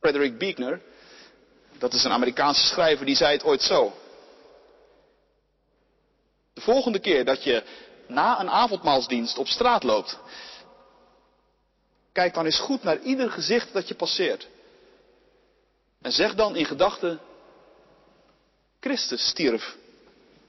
Frederick 0.00 0.38
Buechner, 0.38 0.80
dat 1.78 1.92
is 1.92 2.04
een 2.04 2.12
Amerikaanse 2.12 2.66
schrijver, 2.66 3.06
die 3.06 3.16
zei 3.16 3.32
het 3.32 3.44
ooit 3.44 3.62
zo. 3.62 3.92
De 6.54 6.60
volgende 6.60 6.98
keer 6.98 7.24
dat 7.24 7.44
je 7.44 7.62
na 8.06 8.40
een 8.40 8.50
avondmaalsdienst 8.50 9.38
op 9.38 9.46
straat 9.46 9.82
loopt, 9.82 10.18
kijk 12.12 12.34
dan 12.34 12.44
eens 12.44 12.60
goed 12.60 12.82
naar 12.82 13.00
ieder 13.00 13.30
gezicht 13.30 13.72
dat 13.72 13.88
je 13.88 13.94
passeert. 13.94 14.48
En 16.00 16.12
zeg 16.12 16.34
dan 16.34 16.56
in 16.56 16.64
gedachten, 16.64 17.20
Christus 18.80 19.28
stierf 19.28 19.76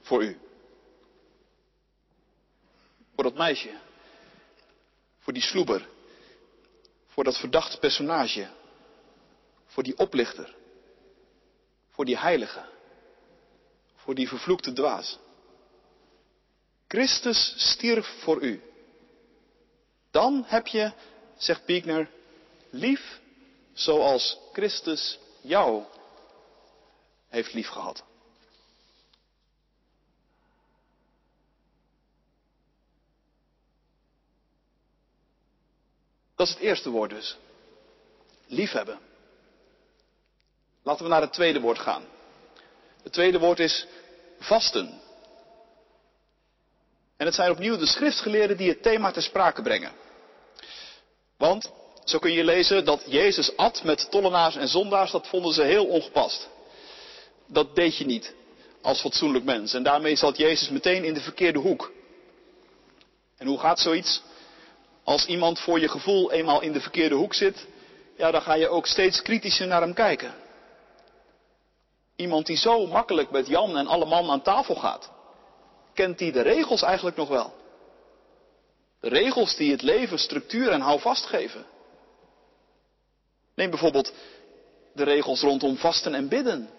voor 0.01 0.23
u. 0.23 0.39
Voor 3.15 3.23
dat 3.23 3.35
meisje. 3.35 3.77
Voor 5.19 5.33
die 5.33 5.41
sloeber. 5.41 5.87
Voor 7.07 7.23
dat 7.23 7.37
verdachte 7.37 7.79
personage. 7.79 8.47
Voor 9.65 9.83
die 9.83 9.97
oplichter 9.97 10.55
voor 11.93 12.05
die 12.05 12.17
heilige, 12.17 12.65
voor 13.95 14.15
die 14.15 14.27
vervloekte 14.27 14.73
dwaas. 14.73 15.19
Christus 16.87 17.53
stierf 17.57 18.05
voor 18.05 18.41
u. 18.41 18.61
Dan 20.11 20.43
heb 20.47 20.67
je, 20.67 20.91
zegt 21.43 21.65
Piekner, 21.65 22.09
lief 22.69 23.19
zoals 23.73 24.37
Christus 24.51 25.19
jou 25.41 25.83
heeft 27.29 27.53
lief 27.53 27.67
gehad. 27.67 28.03
Dat 36.35 36.47
is 36.47 36.53
het 36.53 36.63
eerste 36.63 36.89
woord 36.89 37.09
dus. 37.09 37.37
Liefhebben. 38.47 38.99
Laten 40.83 41.03
we 41.03 41.09
naar 41.09 41.21
het 41.21 41.33
tweede 41.33 41.59
woord 41.59 41.79
gaan. 41.79 42.05
Het 43.03 43.13
tweede 43.13 43.39
woord 43.39 43.59
is 43.59 43.87
vasten. 44.39 45.01
En 47.17 47.25
het 47.25 47.35
zijn 47.35 47.51
opnieuw 47.51 47.77
de 47.77 47.85
schriftgeleerden 47.85 48.57
die 48.57 48.69
het 48.69 48.81
thema 48.81 49.11
ter 49.11 49.21
sprake 49.21 49.61
brengen. 49.61 50.02
Want, 51.37 51.71
zo 52.03 52.19
kun 52.19 52.31
je 52.31 52.43
lezen 52.43 52.85
dat 52.85 53.03
Jezus 53.05 53.57
at 53.57 53.83
met 53.83 54.11
tollenaars 54.11 54.55
en 54.55 54.67
zondaars, 54.67 55.11
dat 55.11 55.27
vonden 55.27 55.53
ze 55.53 55.63
heel 55.63 55.85
ongepast. 55.85 56.49
Dat 57.47 57.75
deed 57.75 57.97
je 57.97 58.05
niet 58.05 58.33
als 58.81 59.01
fatsoenlijk 59.01 59.45
mens. 59.45 59.73
En 59.73 59.83
daarmee 59.83 60.15
zat 60.15 60.37
Jezus 60.37 60.69
meteen 60.69 61.03
in 61.03 61.13
de 61.13 61.21
verkeerde 61.21 61.59
hoek. 61.59 61.91
En 63.37 63.47
hoe 63.47 63.59
gaat 63.59 63.79
zoiets? 63.79 64.21
Als 65.03 65.25
iemand 65.25 65.59
voor 65.59 65.79
je 65.79 65.87
gevoel 65.87 66.31
eenmaal 66.31 66.61
in 66.61 66.71
de 66.71 66.81
verkeerde 66.81 67.15
hoek 67.15 67.33
zit, 67.33 67.65
ja, 68.17 68.31
dan 68.31 68.41
ga 68.41 68.53
je 68.53 68.67
ook 68.69 68.87
steeds 68.87 69.21
kritischer 69.21 69.67
naar 69.67 69.81
hem 69.81 69.93
kijken. 69.93 70.33
Iemand 72.15 72.45
die 72.45 72.57
zo 72.57 72.87
makkelijk 72.87 73.31
met 73.31 73.47
Jan 73.47 73.77
en 73.77 73.87
alle 73.87 74.05
man 74.05 74.29
aan 74.29 74.41
tafel 74.41 74.75
gaat. 74.75 75.11
Kent 75.93 76.17
die 76.17 76.31
de 76.31 76.41
regels 76.41 76.81
eigenlijk 76.81 77.15
nog 77.15 77.29
wel? 77.29 77.53
Regels 79.05 79.55
die 79.55 79.71
het 79.71 79.81
leven 79.81 80.19
structuur 80.19 80.71
en 80.71 80.81
houvast 80.81 81.25
geven. 81.25 81.65
Neem 83.55 83.69
bijvoorbeeld 83.69 84.13
de 84.93 85.03
regels 85.03 85.41
rondom 85.41 85.77
vasten 85.77 86.13
en 86.13 86.27
bidden. 86.27 86.69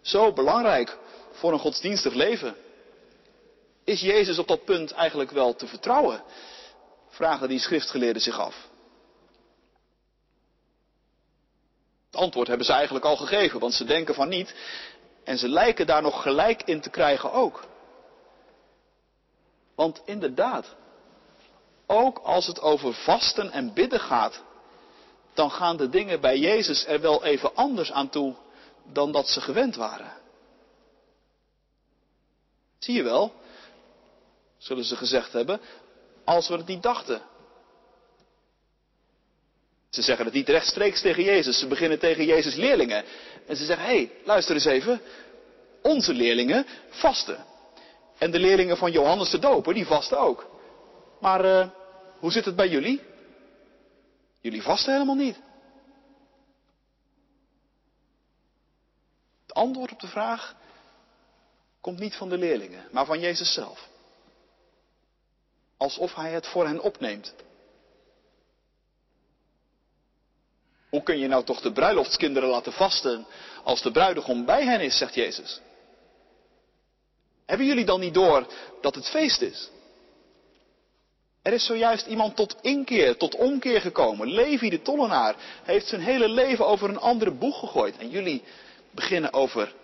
Zo 0.00 0.32
belangrijk 0.32 0.98
voor 1.32 1.52
een 1.52 1.58
godsdienstig 1.58 2.12
leven. 2.12 2.56
Is 3.84 4.00
Jezus 4.00 4.38
op 4.38 4.48
dat 4.48 4.64
punt 4.64 4.90
eigenlijk 4.90 5.30
wel 5.30 5.54
te 5.54 5.66
vertrouwen? 5.66 6.22
Vragen 7.08 7.48
die 7.48 7.58
schriftgeleerden 7.58 8.22
zich 8.22 8.38
af. 8.38 8.68
Het 12.06 12.20
antwoord 12.20 12.48
hebben 12.48 12.66
ze 12.66 12.72
eigenlijk 12.72 13.04
al 13.04 13.16
gegeven, 13.16 13.60
want 13.60 13.74
ze 13.74 13.84
denken 13.84 14.14
van 14.14 14.28
niet. 14.28 14.54
En 15.24 15.38
ze 15.38 15.48
lijken 15.48 15.86
daar 15.86 16.02
nog 16.02 16.22
gelijk 16.22 16.62
in 16.62 16.80
te 16.80 16.90
krijgen 16.90 17.32
ook. 17.32 17.64
Want 19.74 20.02
inderdaad, 20.04 20.78
ook 21.90 22.18
als 22.18 22.46
het 22.46 22.60
over 22.60 22.94
vasten 22.94 23.50
en 23.50 23.72
bidden 23.72 24.00
gaat, 24.00 24.42
dan 25.34 25.50
gaan 25.50 25.76
de 25.76 25.88
dingen 25.88 26.20
bij 26.20 26.38
Jezus 26.38 26.86
er 26.86 27.00
wel 27.00 27.24
even 27.24 27.54
anders 27.54 27.92
aan 27.92 28.08
toe 28.08 28.34
dan 28.84 29.12
dat 29.12 29.28
ze 29.28 29.40
gewend 29.40 29.76
waren. 29.76 30.12
Zie 32.78 32.94
je 32.94 33.02
wel, 33.02 33.32
zullen 34.58 34.84
ze 34.84 34.96
gezegd 34.96 35.32
hebben, 35.32 35.60
als 36.24 36.48
we 36.48 36.56
het 36.56 36.66
niet 36.66 36.82
dachten. 36.82 37.22
Ze 39.90 40.02
zeggen 40.02 40.24
het 40.24 40.34
niet 40.34 40.48
rechtstreeks 40.48 41.00
tegen 41.00 41.22
Jezus, 41.22 41.58
ze 41.58 41.66
beginnen 41.66 41.98
tegen 41.98 42.24
Jezus 42.24 42.54
leerlingen. 42.54 43.04
En 43.46 43.56
ze 43.56 43.64
zeggen, 43.64 43.86
hé, 43.86 43.94
hey, 43.94 44.12
luister 44.24 44.54
eens 44.54 44.64
even, 44.64 45.00
onze 45.82 46.12
leerlingen 46.12 46.66
vasten. 46.88 47.44
En 48.18 48.30
de 48.30 48.38
leerlingen 48.38 48.76
van 48.76 48.92
Johannes 48.92 49.30
de 49.30 49.38
Doper, 49.38 49.74
die 49.74 49.86
vasten 49.86 50.18
ook. 50.18 50.46
Maar 51.20 51.44
uh, 51.44 51.66
hoe 52.20 52.32
zit 52.32 52.44
het 52.44 52.56
bij 52.56 52.68
jullie? 52.68 53.02
Jullie 54.40 54.62
vasten 54.62 54.92
helemaal 54.92 55.14
niet. 55.14 55.40
Het 59.42 59.54
antwoord 59.54 59.92
op 59.92 60.00
de 60.00 60.06
vraag 60.06 60.56
komt 61.80 61.98
niet 61.98 62.14
van 62.14 62.28
de 62.28 62.38
leerlingen, 62.38 62.88
maar 62.92 63.06
van 63.06 63.20
Jezus 63.20 63.52
zelf. 63.52 63.88
Alsof 65.76 66.14
hij 66.14 66.32
het 66.32 66.46
voor 66.46 66.66
hen 66.66 66.80
opneemt. 66.80 67.34
Hoe 70.90 71.02
kun 71.02 71.18
je 71.18 71.28
nou 71.28 71.44
toch 71.44 71.60
de 71.60 71.72
bruiloftskinderen 71.72 72.48
laten 72.48 72.72
vasten 72.72 73.26
als 73.64 73.82
de 73.82 73.90
bruidegom 73.90 74.44
bij 74.44 74.64
hen 74.64 74.80
is, 74.80 74.98
zegt 74.98 75.14
Jezus. 75.14 75.60
Hebben 77.46 77.66
jullie 77.66 77.84
dan 77.84 78.00
niet 78.00 78.14
door 78.14 78.46
dat 78.80 78.94
het 78.94 79.08
feest 79.08 79.40
is? 79.40 79.70
Er 81.42 81.52
is 81.52 81.66
zojuist 81.66 82.06
iemand 82.06 82.36
tot 82.36 82.56
inkeer, 82.60 83.16
tot 83.16 83.34
omkeer 83.34 83.80
gekomen. 83.80 84.32
Levi 84.32 84.70
de 84.70 84.82
tollenaar 84.82 85.36
heeft 85.62 85.86
zijn 85.86 86.00
hele 86.00 86.28
leven 86.28 86.66
over 86.66 86.88
een 86.88 86.98
andere 86.98 87.30
boeg 87.30 87.58
gegooid. 87.58 87.96
En 87.96 88.10
jullie 88.10 88.42
beginnen 88.90 89.32
over 89.32 89.74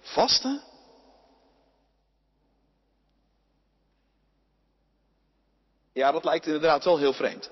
vasten? 0.00 0.62
Ja, 5.92 6.12
dat 6.12 6.24
lijkt 6.24 6.46
inderdaad 6.46 6.84
wel 6.84 6.98
heel 6.98 7.12
vreemd. 7.12 7.50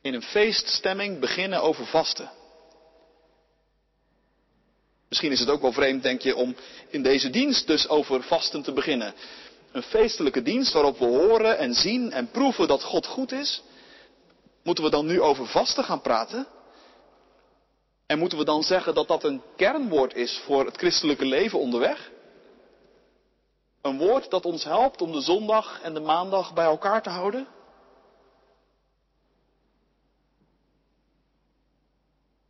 In 0.00 0.14
een 0.14 0.22
feeststemming 0.22 1.20
beginnen 1.20 1.62
over 1.62 1.86
vasten. 1.86 2.30
Misschien 5.08 5.32
is 5.32 5.40
het 5.40 5.50
ook 5.50 5.60
wel 5.60 5.72
vreemd, 5.72 6.02
denk 6.02 6.20
je, 6.20 6.36
om 6.36 6.56
in 6.88 7.02
deze 7.02 7.30
dienst 7.30 7.66
dus 7.66 7.88
over 7.88 8.22
vasten 8.22 8.62
te 8.62 8.72
beginnen. 8.72 9.14
Een 9.76 9.82
feestelijke 9.82 10.42
dienst 10.42 10.72
waarop 10.72 10.98
we 10.98 11.04
horen 11.04 11.58
en 11.58 11.74
zien 11.74 12.12
en 12.12 12.30
proeven 12.30 12.68
dat 12.68 12.82
God 12.82 13.06
goed 13.06 13.32
is. 13.32 13.62
Moeten 14.62 14.84
we 14.84 14.90
dan 14.90 15.06
nu 15.06 15.20
over 15.20 15.46
vasten 15.46 15.84
gaan 15.84 16.00
praten? 16.00 16.46
En 18.06 18.18
moeten 18.18 18.38
we 18.38 18.44
dan 18.44 18.62
zeggen 18.62 18.94
dat 18.94 19.08
dat 19.08 19.24
een 19.24 19.42
kernwoord 19.56 20.14
is 20.14 20.38
voor 20.44 20.64
het 20.64 20.76
christelijke 20.76 21.24
leven 21.24 21.58
onderweg? 21.58 22.10
Een 23.82 23.98
woord 23.98 24.30
dat 24.30 24.44
ons 24.44 24.64
helpt 24.64 25.02
om 25.02 25.12
de 25.12 25.20
zondag 25.20 25.80
en 25.82 25.94
de 25.94 26.00
maandag 26.00 26.54
bij 26.54 26.64
elkaar 26.64 27.02
te 27.02 27.10
houden? 27.10 27.46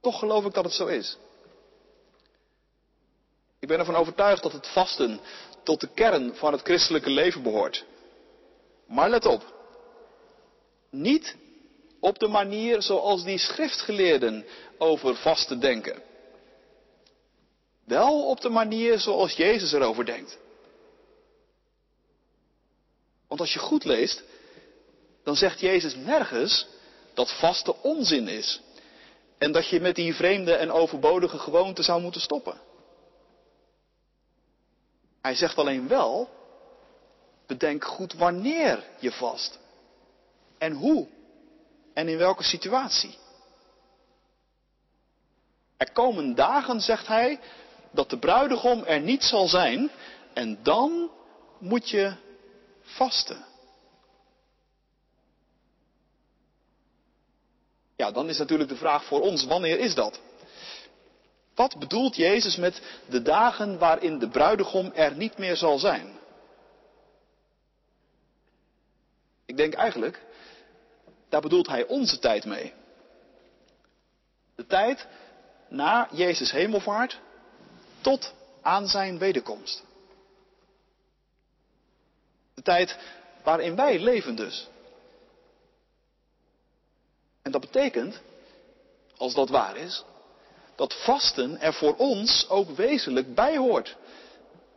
Toch 0.01 0.19
geloof 0.19 0.45
ik 0.45 0.55
dat 0.55 0.65
het 0.65 0.75
zo 0.75 0.87
is. 0.87 1.19
Ik 3.59 3.69
ben 3.69 3.79
ervan 3.79 3.97
overtuigd 3.97 4.43
dat 4.43 4.53
het 4.53 4.67
vasten 4.67 5.21
tot 5.67 5.81
de 5.81 5.89
kern 5.95 6.35
van 6.35 6.53
het 6.53 6.61
christelijke 6.61 7.11
leven 7.11 7.43
behoort. 7.43 7.85
Maar 8.87 9.11
let 9.11 9.27
op. 9.27 9.55
Niet 10.91 11.37
op 12.01 12.19
de 12.19 12.29
manier 12.29 12.83
zoals 12.83 13.25
die 13.25 13.39
schriftgeleerden 13.39 14.45
over 14.79 15.17
vasten 15.17 15.61
denken. 15.61 16.03
Wel 17.85 18.27
op 18.27 18.41
de 18.41 18.49
manier 18.49 18.99
zoals 18.99 19.33
Jezus 19.33 19.73
erover 19.73 20.05
denkt. 20.05 20.39
Want 23.29 23.41
als 23.41 23.53
je 23.53 23.59
goed 23.59 23.85
leest, 23.85 24.23
dan 25.25 25.37
zegt 25.37 25.61
Jezus 25.61 25.95
nergens 25.95 26.67
dat 27.15 27.39
vasten 27.39 27.83
onzin 27.83 28.29
is. 28.29 28.61
En 29.39 29.53
dat 29.53 29.69
je 29.69 29.81
met 29.81 29.95
die 29.95 30.15
vreemde 30.15 30.55
en 30.55 30.71
overbodige 30.71 31.39
gewoonte 31.39 31.83
zou 31.83 32.03
moeten 32.03 32.21
stoppen. 32.21 32.61
Hij 35.27 35.35
zegt 35.35 35.57
alleen 35.57 35.89
wel, 35.89 36.29
bedenk 37.47 37.85
goed 37.85 38.13
wanneer 38.13 38.85
je 38.99 39.13
vast. 39.13 39.59
En 40.59 40.73
hoe. 40.73 41.09
En 41.95 42.09
in 42.09 42.19
welke 42.19 42.43
situatie. 42.43 43.19
Er 45.77 45.93
komen 45.93 46.35
dagen, 46.35 46.81
zegt 46.81 47.07
hij, 47.07 47.41
dat 47.91 48.11
de 48.11 48.19
bruidegom 48.19 48.85
er 48.85 49.01
niet 49.01 49.23
zal 49.23 49.49
zijn. 49.49 49.91
En 50.33 50.63
dan 50.63 51.11
moet 51.59 51.89
je 51.91 52.15
vasten. 52.83 53.45
Ja, 57.97 58.11
dan 58.11 58.29
is 58.29 58.39
natuurlijk 58.39 58.69
de 58.69 58.77
vraag 58.77 59.05
voor 59.05 59.21
ons, 59.21 59.45
wanneer 59.45 59.79
is 59.79 59.95
dat? 59.95 60.21
Wat 61.57 61.79
bedoelt 61.79 62.17
Jezus 62.17 62.57
met 62.57 62.83
de 63.09 63.23
dagen 63.23 63.79
waarin 63.79 64.19
de 64.19 64.29
bruidegom 64.29 64.93
er 64.95 65.17
niet 65.17 65.39
meer 65.39 65.57
zal 65.57 65.79
zijn? 65.79 66.19
Ik 69.47 69.57
denk 69.57 69.75
eigenlijk, 69.75 70.23
daar 71.29 71.41
bedoelt 71.41 71.67
hij 71.67 71.87
onze 71.87 72.19
tijd 72.19 72.45
mee. 72.45 72.75
De 74.55 74.67
tijd 74.67 75.07
na 75.69 76.09
Jezus 76.13 76.51
hemelvaart 76.51 77.21
tot 78.01 78.35
aan 78.63 78.89
zijn 78.89 79.19
wederkomst. 79.19 79.85
De 82.55 82.63
tijd 82.63 82.99
waarin 83.43 83.77
wij 83.77 83.99
leven 83.99 84.35
dus. 84.35 84.69
En 87.43 87.53
dat 87.53 87.61
betekent, 87.61 88.21
als 89.17 89.35
dat 89.35 89.49
waar 89.49 89.77
is, 89.77 90.05
dat 90.77 90.95
vasten 90.95 91.61
er 91.61 91.75
voor 91.75 91.97
ons 91.97 92.49
ook 92.49 92.71
wezenlijk 92.71 93.35
bij 93.35 93.57
hoort. 93.57 93.97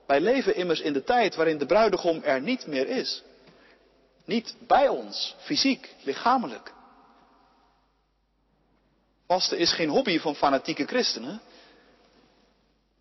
Wij 0.05 0.21
leven 0.21 0.55
immers 0.55 0.79
in 0.79 0.93
de 0.93 1.03
tijd 1.03 1.35
waarin 1.35 1.57
de 1.57 1.65
bruidegom 1.65 2.23
er 2.23 2.41
niet 2.41 2.67
meer 2.67 2.87
is. 2.87 3.23
Niet 4.25 4.55
bij 4.59 4.87
ons, 4.87 5.35
fysiek, 5.39 5.95
lichamelijk. 6.03 6.73
Vasten 9.27 9.57
is 9.57 9.73
geen 9.73 9.89
hobby 9.89 10.19
van 10.19 10.35
fanatieke 10.35 10.85
christenen, 10.85 11.41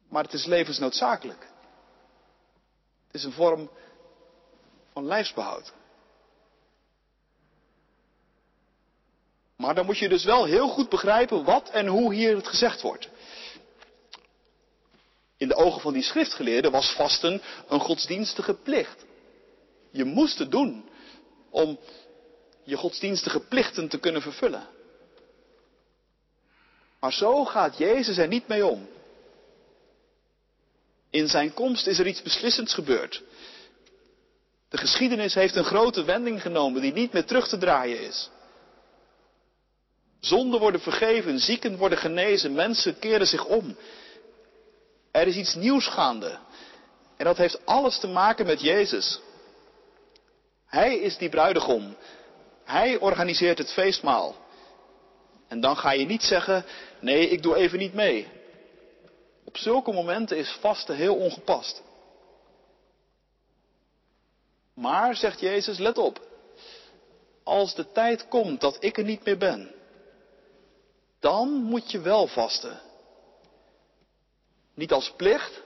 maar 0.09 0.23
het 0.23 0.33
is 0.33 0.45
levensnoodzakelijk. 0.45 1.41
Het 3.07 3.15
is 3.15 3.25
een 3.25 3.33
vorm 3.33 3.71
van 4.93 5.07
lijfsbehoud. 5.07 5.73
Maar 9.59 9.75
dan 9.75 9.87
moet 9.87 9.99
je 9.99 10.09
dus 10.09 10.25
wel 10.25 10.45
heel 10.45 10.69
goed 10.69 10.89
begrijpen 10.89 11.45
wat 11.45 11.71
en 11.71 11.87
hoe 11.87 12.15
hier 12.15 12.37
het 12.37 12.47
gezegd 12.49 12.81
wordt. 12.81 13.09
In 15.37 15.49
de 15.49 15.55
ogen 15.55 15.81
van 15.81 15.93
die 15.93 16.03
schriftgeleerden 16.03 16.71
was 16.71 16.93
vasten 16.93 17.43
een 17.69 17.81
godsdienstige 17.81 18.55
plicht. 18.55 19.05
Je 19.91 20.05
moest 20.05 20.39
het 20.39 20.51
doen 20.51 20.89
om 21.51 21.79
je 22.63 22.77
godsdienstige 22.77 23.41
plichten 23.41 23.89
te 23.89 23.99
kunnen 23.99 24.23
vervullen. 24.23 24.67
Maar 27.01 27.13
zo 27.13 27.45
gaat 27.45 27.79
Jezus 27.79 28.19
er 28.19 28.29
niet 28.29 28.49
mee 28.49 28.67
om. 28.67 28.89
In 31.11 31.29
zijn 31.29 31.55
komst 31.55 31.87
is 31.87 31.99
er 31.99 32.07
iets 32.07 32.23
beslissends 32.23 32.75
gebeurd. 32.75 33.23
De 34.69 34.77
geschiedenis 34.77 35.35
heeft 35.35 35.57
een 35.57 35.65
grote 35.65 36.05
wending 36.05 36.43
genomen 36.43 36.83
die 36.83 36.93
niet 36.93 37.13
meer 37.13 37.25
terug 37.25 37.49
te 37.49 37.59
draaien 37.59 38.01
is. 38.01 38.31
Zonden 40.21 40.61
worden 40.61 40.81
vergeven, 40.81 41.39
zieken 41.39 41.77
worden 41.77 41.99
genezen, 41.99 42.53
mensen 42.53 42.99
keren 42.99 43.27
zich 43.27 43.45
om. 43.45 43.77
Er 45.11 45.27
is 45.27 45.37
iets 45.37 45.55
nieuws 45.55 45.87
gaande. 45.87 46.39
En 47.17 47.25
dat 47.25 47.37
heeft 47.37 47.67
alles 47.67 47.99
te 47.99 48.07
maken 48.07 48.47
met 48.47 48.61
Jezus. 48.61 49.21
Hij 50.67 50.99
is 50.99 51.17
die 51.17 51.29
bruidegom. 51.29 51.97
Hij 52.65 52.99
organiseert 52.99 53.59
het 53.59 53.73
feestmaal. 53.73 54.37
En 55.49 55.61
dan 55.61 55.77
ga 55.77 55.93
je 55.93 56.07
niet 56.07 56.23
zeggen, 56.23 56.65
nee, 57.01 57.29
ik 57.29 57.43
doe 57.43 57.57
even 57.57 57.79
niet 57.79 57.95
mee. 57.95 58.29
Op 59.45 59.57
zulke 59.57 59.93
momenten 59.93 60.37
is 60.37 60.57
vasten 60.61 60.97
heel 60.97 61.15
ongepast. 61.15 61.83
Maar, 64.75 65.17
zegt 65.17 65.41
Jezus, 65.41 65.79
let 65.79 65.99
op. 65.99 66.27
Als 67.45 67.75
de 67.75 67.93
tijd 67.93 68.29
komt 68.29 68.61
dat 68.61 68.77
ik 68.81 68.99
er 68.99 69.05
niet 69.05 69.25
meer 69.25 69.39
ben, 69.39 69.75
dan 71.21 71.49
moet 71.49 71.91
je 71.91 72.01
wel 72.01 72.27
vasten. 72.27 72.81
Niet 74.75 74.93
als 74.93 75.13
plicht, 75.17 75.63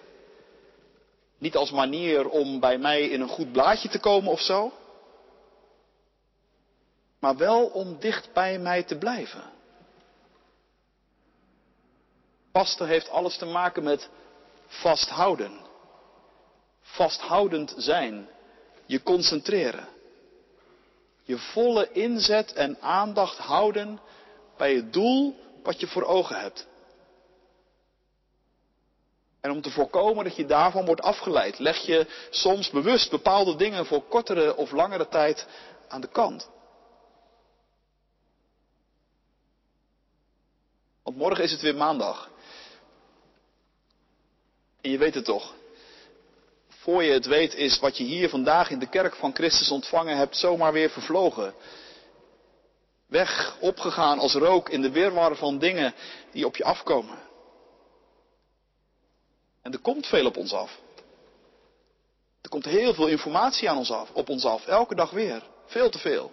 Niet 1.42 1.56
als 1.56 1.70
manier 1.70 2.28
om 2.28 2.60
bij 2.60 2.78
mij 2.78 3.08
in 3.08 3.20
een 3.20 3.28
goed 3.28 3.52
blaadje 3.52 3.88
te 3.88 3.98
komen 3.98 4.30
of 4.32 4.40
zo. 4.40 4.72
Maar 7.18 7.36
wel 7.36 7.66
om 7.66 7.98
dicht 7.98 8.32
bij 8.32 8.58
mij 8.58 8.82
te 8.82 8.98
blijven. 8.98 9.42
Vasten 12.52 12.86
heeft 12.86 13.08
alles 13.08 13.36
te 13.36 13.44
maken 13.44 13.82
met 13.82 14.08
vasthouden. 14.66 15.60
Vasthoudend 16.80 17.74
zijn. 17.76 18.28
Je 18.86 19.02
concentreren. 19.02 19.88
Je 21.22 21.38
volle 21.38 21.92
inzet 21.92 22.52
en 22.52 22.80
aandacht 22.80 23.38
houden 23.38 24.00
bij 24.62 24.74
het 24.74 24.92
doel 24.92 25.36
wat 25.62 25.80
je 25.80 25.86
voor 25.86 26.04
ogen 26.04 26.40
hebt. 26.40 26.66
En 29.40 29.50
om 29.50 29.62
te 29.62 29.70
voorkomen 29.70 30.24
dat 30.24 30.36
je 30.36 30.46
daarvan 30.46 30.84
wordt 30.84 31.00
afgeleid, 31.00 31.58
leg 31.58 31.78
je 31.78 32.06
soms 32.30 32.70
bewust 32.70 33.10
bepaalde 33.10 33.56
dingen 33.56 33.86
voor 33.86 34.02
kortere 34.02 34.56
of 34.56 34.70
langere 34.70 35.08
tijd 35.08 35.46
aan 35.88 36.00
de 36.00 36.08
kant. 36.08 36.48
Want 41.02 41.16
morgen 41.16 41.44
is 41.44 41.52
het 41.52 41.60
weer 41.60 41.76
maandag. 41.76 42.30
En 44.80 44.90
je 44.90 44.98
weet 44.98 45.14
het 45.14 45.24
toch. 45.24 45.54
Voor 46.68 47.02
je 47.02 47.12
het 47.12 47.26
weet 47.26 47.54
is 47.54 47.78
wat 47.78 47.96
je 47.96 48.04
hier 48.04 48.28
vandaag 48.28 48.70
in 48.70 48.78
de 48.78 48.88
kerk 48.88 49.14
van 49.14 49.34
Christus 49.34 49.70
ontvangen 49.70 50.16
hebt 50.16 50.36
zomaar 50.36 50.72
weer 50.72 50.90
vervlogen. 50.90 51.54
Weg, 53.12 53.56
opgegaan 53.60 54.18
als 54.18 54.34
rook 54.34 54.68
in 54.68 54.82
de 54.82 54.90
wirwar 54.90 55.36
van 55.36 55.58
dingen 55.58 55.94
die 56.30 56.46
op 56.46 56.56
je 56.56 56.64
afkomen. 56.64 57.18
En 59.62 59.72
er 59.72 59.78
komt 59.78 60.06
veel 60.06 60.26
op 60.26 60.36
ons 60.36 60.52
af. 60.52 60.80
Er 62.40 62.48
komt 62.48 62.64
heel 62.64 62.94
veel 62.94 63.06
informatie 63.06 63.70
aan 63.70 63.76
ons 63.76 63.90
af, 63.90 64.10
op 64.12 64.28
ons 64.28 64.44
af, 64.44 64.66
elke 64.66 64.94
dag 64.94 65.10
weer. 65.10 65.42
Veel 65.66 65.90
te 65.90 65.98
veel. 65.98 66.32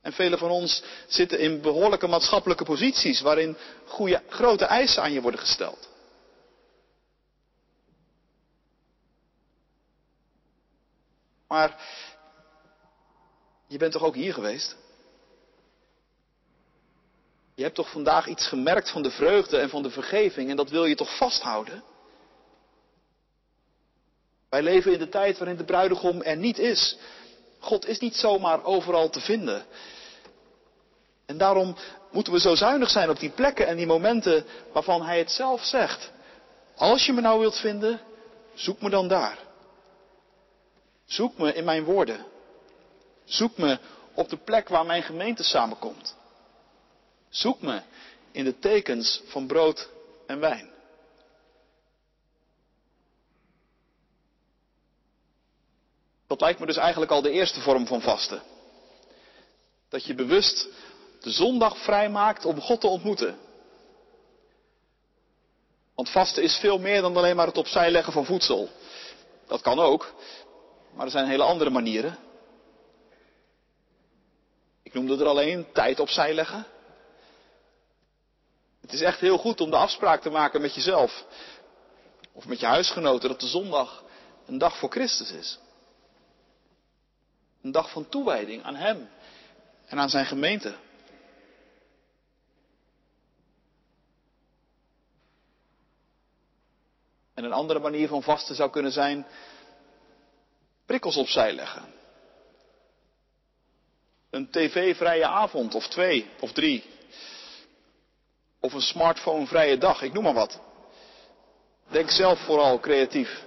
En 0.00 0.12
velen 0.12 0.38
van 0.38 0.50
ons 0.50 0.82
zitten 1.06 1.38
in 1.38 1.60
behoorlijke 1.60 2.06
maatschappelijke 2.06 2.64
posities 2.64 3.20
waarin 3.20 3.56
goede, 3.86 4.22
grote 4.28 4.64
eisen 4.64 5.02
aan 5.02 5.12
je 5.12 5.20
worden 5.20 5.40
gesteld. 5.40 5.88
Maar 11.48 11.80
je 13.66 13.78
bent 13.78 13.92
toch 13.92 14.02
ook 14.02 14.14
hier 14.14 14.34
geweest? 14.34 14.76
Je 17.58 17.64
hebt 17.64 17.76
toch 17.76 17.90
vandaag 17.90 18.26
iets 18.26 18.46
gemerkt 18.46 18.90
van 18.90 19.02
de 19.02 19.10
vreugde 19.10 19.58
en 19.58 19.68
van 19.68 19.82
de 19.82 19.90
vergeving 19.90 20.50
en 20.50 20.56
dat 20.56 20.70
wil 20.70 20.84
je 20.84 20.94
toch 20.94 21.16
vasthouden? 21.16 21.82
Wij 24.48 24.62
leven 24.62 24.92
in 24.92 24.98
de 24.98 25.08
tijd 25.08 25.38
waarin 25.38 25.56
de 25.56 25.64
bruidegom 25.64 26.22
er 26.22 26.36
niet 26.36 26.58
is. 26.58 26.96
God 27.58 27.86
is 27.86 27.98
niet 27.98 28.14
zomaar 28.16 28.64
overal 28.64 29.10
te 29.10 29.20
vinden. 29.20 29.66
En 31.26 31.38
daarom 31.38 31.76
moeten 32.10 32.32
we 32.32 32.40
zo 32.40 32.54
zuinig 32.54 32.90
zijn 32.90 33.10
op 33.10 33.18
die 33.18 33.30
plekken 33.30 33.66
en 33.66 33.76
die 33.76 33.86
momenten 33.86 34.44
waarvan 34.72 35.02
Hij 35.02 35.18
het 35.18 35.30
zelf 35.30 35.64
zegt. 35.64 36.10
Als 36.76 37.06
je 37.06 37.12
me 37.12 37.20
nou 37.20 37.40
wilt 37.40 37.58
vinden, 37.58 38.00
zoek 38.54 38.80
me 38.80 38.90
dan 38.90 39.08
daar. 39.08 39.38
Zoek 41.06 41.38
me 41.38 41.52
in 41.52 41.64
mijn 41.64 41.84
woorden. 41.84 42.26
Zoek 43.24 43.56
me 43.56 43.78
op 44.14 44.28
de 44.28 44.36
plek 44.36 44.68
waar 44.68 44.86
mijn 44.86 45.02
gemeente 45.02 45.42
samenkomt. 45.42 46.16
Zoek 47.28 47.60
me 47.60 47.82
in 48.32 48.44
de 48.44 48.58
tekens 48.58 49.22
van 49.26 49.46
brood 49.46 49.88
en 50.26 50.40
wijn. 50.40 50.70
Dat 56.26 56.40
lijkt 56.40 56.60
me 56.60 56.66
dus 56.66 56.76
eigenlijk 56.76 57.10
al 57.10 57.22
de 57.22 57.30
eerste 57.30 57.60
vorm 57.60 57.86
van 57.86 58.00
vasten. 58.00 58.42
Dat 59.88 60.04
je 60.04 60.14
bewust 60.14 60.68
de 61.20 61.30
zondag 61.30 61.78
vrijmaakt 61.78 62.44
om 62.44 62.60
God 62.60 62.80
te 62.80 62.86
ontmoeten. 62.86 63.38
Want 65.94 66.10
vasten 66.10 66.42
is 66.42 66.56
veel 66.56 66.78
meer 66.78 67.00
dan 67.00 67.16
alleen 67.16 67.36
maar 67.36 67.46
het 67.46 67.58
opzij 67.58 67.90
leggen 67.90 68.12
van 68.12 68.24
voedsel. 68.24 68.68
Dat 69.46 69.60
kan 69.60 69.78
ook, 69.78 70.14
maar 70.94 71.04
er 71.04 71.10
zijn 71.10 71.26
hele 71.26 71.42
andere 71.42 71.70
manieren. 71.70 72.18
Ik 74.82 74.94
noemde 74.94 75.16
er 75.16 75.26
alleen 75.26 75.72
tijd 75.72 76.00
opzij 76.00 76.34
leggen. 76.34 76.66
Het 78.88 78.96
is 78.96 79.02
echt 79.02 79.20
heel 79.20 79.38
goed 79.38 79.60
om 79.60 79.70
de 79.70 79.76
afspraak 79.76 80.20
te 80.20 80.30
maken 80.30 80.60
met 80.60 80.74
jezelf. 80.74 81.24
Of 82.32 82.46
met 82.46 82.60
je 82.60 82.66
huisgenoten 82.66 83.28
dat 83.28 83.40
de 83.40 83.46
zondag 83.46 84.04
een 84.46 84.58
dag 84.58 84.78
voor 84.78 84.90
Christus 84.90 85.30
is. 85.30 85.58
Een 87.62 87.72
dag 87.72 87.90
van 87.90 88.08
toewijding 88.08 88.62
aan 88.62 88.74
Hem 88.74 89.08
en 89.86 89.98
aan 89.98 90.10
Zijn 90.10 90.26
gemeente. 90.26 90.74
En 97.34 97.44
een 97.44 97.52
andere 97.52 97.78
manier 97.78 98.08
van 98.08 98.22
vasten 98.22 98.54
zou 98.54 98.70
kunnen 98.70 98.92
zijn 98.92 99.26
prikkels 100.86 101.16
opzij 101.16 101.52
leggen. 101.52 101.94
Een 104.30 104.50
tv-vrije 104.50 105.26
avond 105.26 105.74
of 105.74 105.88
twee 105.88 106.30
of 106.40 106.52
drie. 106.52 106.96
Of 108.60 108.72
een 108.72 108.80
smartphone-vrije 108.80 109.78
dag, 109.78 110.02
ik 110.02 110.12
noem 110.12 110.22
maar 110.22 110.34
wat. 110.34 110.60
Denk 111.88 112.10
zelf 112.10 112.38
vooral 112.38 112.80
creatief. 112.80 113.46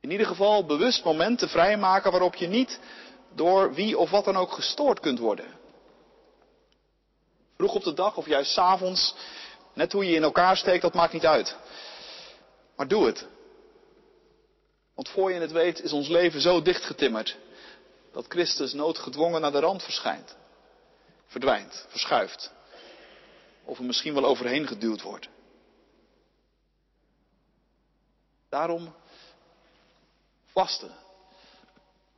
In 0.00 0.10
ieder 0.10 0.26
geval 0.26 0.64
bewust 0.64 1.04
momenten 1.04 1.48
vrijmaken 1.48 2.10
waarop 2.10 2.34
je 2.34 2.46
niet 2.46 2.80
door 3.34 3.74
wie 3.74 3.98
of 3.98 4.10
wat 4.10 4.24
dan 4.24 4.36
ook 4.36 4.52
gestoord 4.52 5.00
kunt 5.00 5.18
worden. 5.18 5.46
Vroeg 7.56 7.74
op 7.74 7.84
de 7.84 7.94
dag 7.94 8.16
of 8.16 8.26
juist 8.26 8.52
s 8.52 8.58
avonds, 8.58 9.14
net 9.72 9.92
hoe 9.92 10.04
je 10.06 10.14
in 10.14 10.22
elkaar 10.22 10.56
steekt, 10.56 10.82
dat 10.82 10.94
maakt 10.94 11.12
niet 11.12 11.26
uit. 11.26 11.56
Maar 12.76 12.88
doe 12.88 13.06
het. 13.06 13.26
Want 14.94 15.08
voor 15.08 15.32
je 15.32 15.40
het 15.40 15.52
weet 15.52 15.82
is 15.82 15.92
ons 15.92 16.08
leven 16.08 16.40
zo 16.40 16.62
dichtgetimmerd 16.62 17.36
dat 18.12 18.24
Christus 18.28 18.72
noodgedwongen 18.72 19.40
naar 19.40 19.52
de 19.52 19.60
rand 19.60 19.82
verschijnt. 19.82 20.36
Verdwijnt, 21.26 21.86
verschuift. 21.88 22.52
Of 23.64 23.78
er 23.78 23.84
misschien 23.84 24.14
wel 24.14 24.24
overheen 24.24 24.66
geduwd 24.66 25.02
wordt. 25.02 25.28
Daarom 28.48 28.94
vasten. 30.44 30.90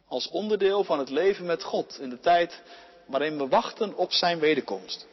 Als 0.06 0.28
onderdeel 0.28 0.84
van 0.84 0.98
het 0.98 1.08
leven 1.08 1.46
met 1.46 1.62
God 1.62 1.98
in 2.00 2.10
de 2.10 2.20
tijd 2.20 2.62
waarin 3.06 3.38
we 3.38 3.48
wachten 3.48 3.94
op 3.94 4.12
zijn 4.12 4.38
wederkomst. 4.38 5.06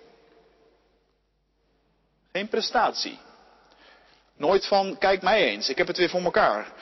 Geen 2.32 2.48
prestatie. 2.48 3.20
Nooit 4.36 4.66
van, 4.68 4.98
kijk 4.98 5.22
mij 5.22 5.44
eens, 5.44 5.70
ik 5.70 5.78
heb 5.78 5.88
het 5.88 5.98
weer 5.98 6.10
voor 6.10 6.22
elkaar. 6.22 6.74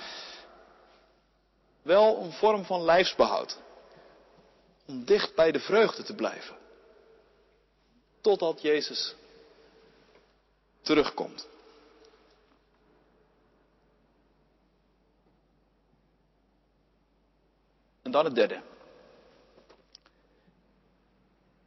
Wel 1.82 2.22
een 2.24 2.32
vorm 2.32 2.66
van 2.66 2.84
lijfsbehoud. 2.84 3.58
Om 4.86 5.06
dicht 5.06 5.36
bij 5.36 5.52
de 5.52 5.60
vreugde 5.60 6.04
te 6.04 6.16
blijven. 6.16 6.56
Totdat 8.24 8.62
Jezus 8.62 9.16
terugkomt. 10.82 11.48
En 18.02 18.12
dan 18.12 18.26
het 18.26 18.36
derde. 18.36 18.62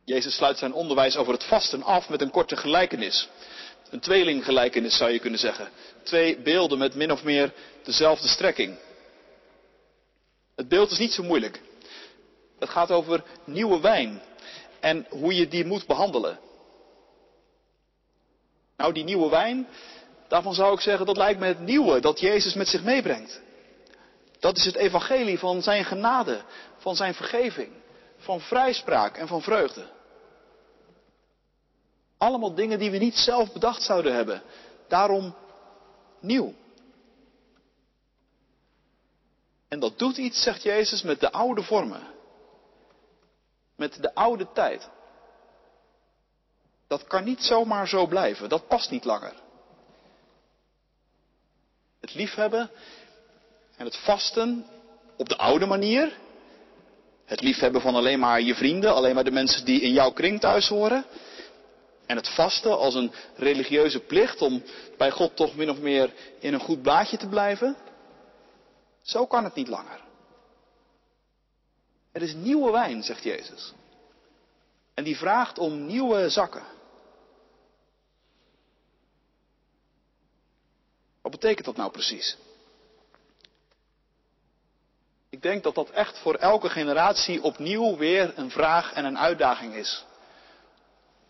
Jezus 0.05 0.35
sluit 0.35 0.59
zijn 0.59 0.73
onderwijs 0.73 1.17
over 1.17 1.33
het 1.33 1.45
vasten 1.45 1.83
af 1.83 2.09
met 2.09 2.21
een 2.21 2.31
korte 2.31 2.57
gelijkenis. 2.57 3.29
Een 3.91 4.01
tweelinggelijkenis 4.01 4.97
zou 4.97 5.11
je 5.11 5.19
kunnen 5.19 5.41
zeggen. 5.41 5.71
Twee 6.03 6.39
beelden 6.41 6.79
met 6.79 6.95
min 6.95 7.13
of 7.13 7.23
meer 7.23 7.53
dezelfde 7.83 8.29
strekking. 8.29 8.79
Het 10.55 10.69
beeld 10.69 10.91
is 10.91 10.99
niet 10.99 11.13
zo 11.13 11.23
moeilijk. 11.23 11.61
Het 12.59 12.69
gaat 12.69 12.91
over 12.91 13.25
nieuwe 13.45 13.81
wijn 13.81 14.23
en 14.81 15.07
hoe 15.11 15.35
je 15.35 15.49
die 15.49 15.65
moet 15.65 15.87
behandelen. 15.87 16.45
Nou, 18.77 18.93
die 18.93 19.05
nieuwe 19.05 19.29
wijn, 19.29 19.69
daarvan 20.29 20.55
zou 20.55 20.75
ik 20.75 20.81
zeggen, 20.81 21.07
dat 21.07 21.17
lijkt 21.17 21.41
me 21.41 21.47
het 21.47 21.61
nieuwe 21.61 22.01
dat 22.01 22.21
Jezus 22.21 22.55
met 22.55 22.69
zich 22.69 22.83
meebrengt. 22.83 23.41
Dat 24.39 24.57
is 24.57 24.65
het 24.65 24.75
evangelie 24.75 25.39
van 25.39 25.63
zijn 25.63 25.85
genade, 25.85 26.43
van 26.77 26.97
zijn 26.97 27.15
vergeving, 27.15 27.73
van 28.17 28.41
vrijspraak 28.41 29.17
en 29.17 29.29
van 29.29 29.43
vreugde. 29.43 29.87
Allemaal 32.19 32.55
dingen 32.55 32.79
die 32.79 32.91
we 32.91 32.97
niet 32.97 33.17
zelf 33.17 33.53
bedacht 33.53 33.83
zouden 33.83 34.15
hebben. 34.15 34.43
Daarom 34.89 35.35
nieuw. 36.21 36.55
En 39.69 39.81
dat 39.81 39.99
doet 39.99 40.17
iets, 40.17 40.43
zegt 40.43 40.63
Jezus, 40.63 41.03
met 41.03 41.21
de 41.21 41.33
oude 41.33 41.63
vormen. 41.63 42.03
Met 43.77 44.03
de 44.03 44.15
oude 44.15 44.53
tijd. 44.53 44.91
Dat 46.87 47.07
kan 47.07 47.25
niet 47.25 47.43
zomaar 47.43 47.89
zo 47.89 48.07
blijven. 48.07 48.49
Dat 48.49 48.69
past 48.69 48.91
niet 48.91 49.05
langer. 49.05 49.45
liefhebben 52.17 52.71
en 53.77 53.85
het 53.85 53.97
vasten 53.97 54.67
op 55.17 55.29
de 55.29 55.37
oude 55.37 55.67
manier. 55.67 56.19
Het 57.25 57.41
liefhebben 57.41 57.81
van 57.81 57.95
alleen 57.95 58.19
maar 58.19 58.41
je 58.41 58.55
vrienden, 58.55 58.95
alleen 58.95 59.15
maar 59.15 59.25
de 59.25 59.31
mensen 59.31 59.65
die 59.65 59.81
in 59.81 59.93
jouw 59.93 60.11
kring 60.11 60.41
thuis 60.41 60.69
horen. 60.69 61.05
En 62.07 62.17
het 62.17 62.29
vasten 62.29 62.79
als 62.79 62.95
een 62.95 63.13
religieuze 63.37 64.01
plicht 64.01 64.43
om 64.43 64.63
bij 64.97 65.11
God 65.11 65.37
toch 65.37 65.57
min 65.57 65.71
of 65.71 65.79
meer 65.79 66.13
in 66.39 66.55
een 66.55 66.61
goed 66.61 66.83
blaadje 66.83 67.17
te 67.17 67.29
blijven. 67.29 67.77
Zo 69.03 69.27
kan 69.27 69.45
het 69.45 69.55
niet 69.55 69.69
langer. 69.69 70.01
Er 72.13 72.23
is 72.23 72.35
nieuwe 72.35 72.71
wijn, 72.71 73.03
zegt 73.03 73.23
Jezus. 73.23 73.73
En 74.95 75.05
die 75.05 75.17
vraagt 75.17 75.59
om 75.59 75.87
nieuwe 75.87 76.29
zakken. 76.29 76.76
Wat 81.27 81.41
betekent 81.41 81.67
dat 81.67 81.77
nou 81.77 81.91
precies? 81.91 82.37
Ik 85.29 85.43
denk 85.43 85.63
dat 85.63 85.75
dat 85.75 85.91
echt 85.91 86.19
voor 86.19 86.35
elke 86.35 86.69
generatie 86.69 87.43
opnieuw 87.43 87.97
weer 87.97 88.33
een 88.39 88.51
vraag 88.51 88.93
en 88.93 89.05
een 89.05 89.19
uitdaging 89.19 89.75
is. 89.75 90.05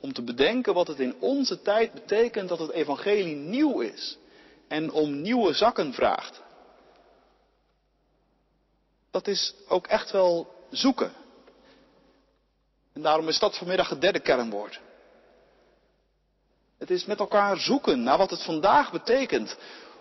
Om 0.01 0.13
te 0.13 0.23
bedenken 0.23 0.75
wat 0.75 0.87
het 0.87 1.01
in 1.01 1.17
onze 1.21 1.63
tijd 1.63 1.93
betekent 1.93 2.49
dat 2.49 2.59
het 2.59 2.71
evangelie 2.71 3.35
nieuw 3.35 3.81
is 3.81 4.19
en 4.69 4.91
om 4.93 5.21
nieuwe 5.21 5.53
zakken 5.53 5.93
vraagt. 5.93 6.43
Dat 9.11 9.27
is 9.27 9.55
ook 9.69 9.87
echt 9.87 10.11
wel 10.11 10.55
zoeken. 10.71 11.13
En 12.93 13.03
daarom 13.03 13.29
is 13.29 13.39
dat 13.39 13.59
vanmiddag 13.59 13.89
het 13.89 14.01
derde 14.01 14.21
kernwoord. 14.21 14.81
Het 16.79 16.91
is 16.91 17.05
met 17.05 17.19
elkaar 17.19 17.57
zoeken 17.57 18.03
naar 18.03 18.19
wat 18.19 18.31
het 18.31 18.43
vandaag 18.43 18.93
betekent 18.93 19.57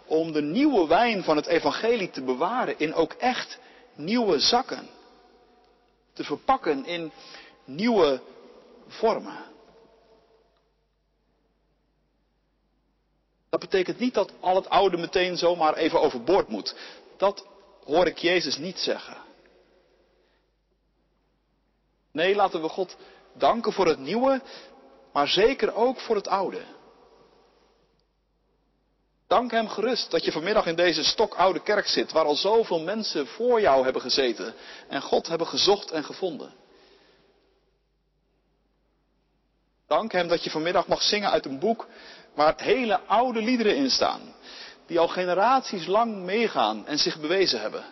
om 0.07 0.31
de 0.31 0.41
nieuwe 0.41 0.87
wijn 0.87 1.23
van 1.23 1.35
het 1.35 1.45
evangelie 1.45 2.09
te 2.09 2.21
bewaren 2.21 2.79
in 2.79 2.93
ook 2.93 3.13
echt 3.13 3.59
nieuwe 3.95 4.39
zakken. 4.39 4.89
Te 6.13 6.23
verpakken 6.23 6.85
in 6.85 7.11
nieuwe 7.65 8.21
vormen. 8.87 9.43
Dat 13.49 13.59
betekent 13.59 13.99
niet 13.99 14.13
dat 14.13 14.31
al 14.39 14.55
het 14.55 14.69
oude 14.69 14.97
meteen 14.97 15.37
zomaar 15.37 15.73
even 15.73 16.01
overboord 16.01 16.47
moet. 16.47 16.75
Dat 17.17 17.47
hoor 17.83 18.07
ik 18.07 18.17
Jezus 18.17 18.57
niet 18.57 18.79
zeggen. 18.79 19.17
Nee, 22.11 22.35
laten 22.35 22.61
we 22.61 22.69
God 22.69 22.97
danken 23.33 23.73
voor 23.73 23.87
het 23.87 23.99
nieuwe, 23.99 24.41
maar 25.13 25.27
zeker 25.27 25.73
ook 25.73 25.99
voor 25.99 26.15
het 26.15 26.27
oude. 26.27 26.61
Dank 29.27 29.51
Hem 29.51 29.67
gerust 29.67 30.11
dat 30.11 30.25
je 30.25 30.31
vanmiddag 30.31 30.65
in 30.65 30.75
deze 30.75 31.03
stokoude 31.03 31.61
kerk 31.61 31.87
zit, 31.87 32.11
waar 32.11 32.25
al 32.25 32.35
zoveel 32.35 32.79
mensen 32.79 33.27
voor 33.27 33.61
jou 33.61 33.83
hebben 33.83 34.01
gezeten 34.01 34.53
en 34.87 35.01
God 35.01 35.27
hebben 35.27 35.47
gezocht 35.47 35.91
en 35.91 36.03
gevonden. 36.03 36.53
Dank 39.87 40.11
Hem 40.11 40.27
dat 40.27 40.43
je 40.43 40.49
vanmiddag 40.49 40.87
mag 40.87 41.01
zingen 41.01 41.31
uit 41.31 41.45
een 41.45 41.59
boek 41.59 41.87
waar 42.33 42.61
hele 42.61 42.99
oude 42.99 43.41
liederen 43.41 43.75
in 43.75 43.89
staan, 43.89 44.35
die 44.85 44.99
al 44.99 45.07
generaties 45.07 45.85
lang 45.85 46.15
meegaan 46.15 46.87
en 46.87 46.97
zich 46.97 47.19
bewezen 47.19 47.61
hebben. 47.61 47.85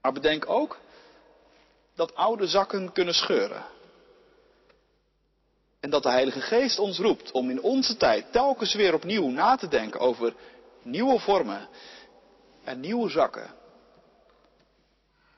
Maar 0.00 0.12
bedenk 0.12 0.48
ook 0.48 0.78
dat 1.94 2.14
oude 2.14 2.46
zakken 2.46 2.92
kunnen 2.92 3.14
scheuren. 3.14 3.64
En 5.84 5.90
dat 5.90 6.02
de 6.02 6.10
Heilige 6.10 6.40
Geest 6.40 6.78
ons 6.78 6.98
roept 6.98 7.30
om 7.30 7.50
in 7.50 7.62
onze 7.62 7.96
tijd 7.96 8.32
telkens 8.32 8.74
weer 8.74 8.94
opnieuw 8.94 9.28
na 9.28 9.56
te 9.56 9.68
denken 9.68 10.00
over 10.00 10.34
nieuwe 10.82 11.18
vormen 11.18 11.68
en 12.62 12.80
nieuwe 12.80 13.10
zakken. 13.10 13.54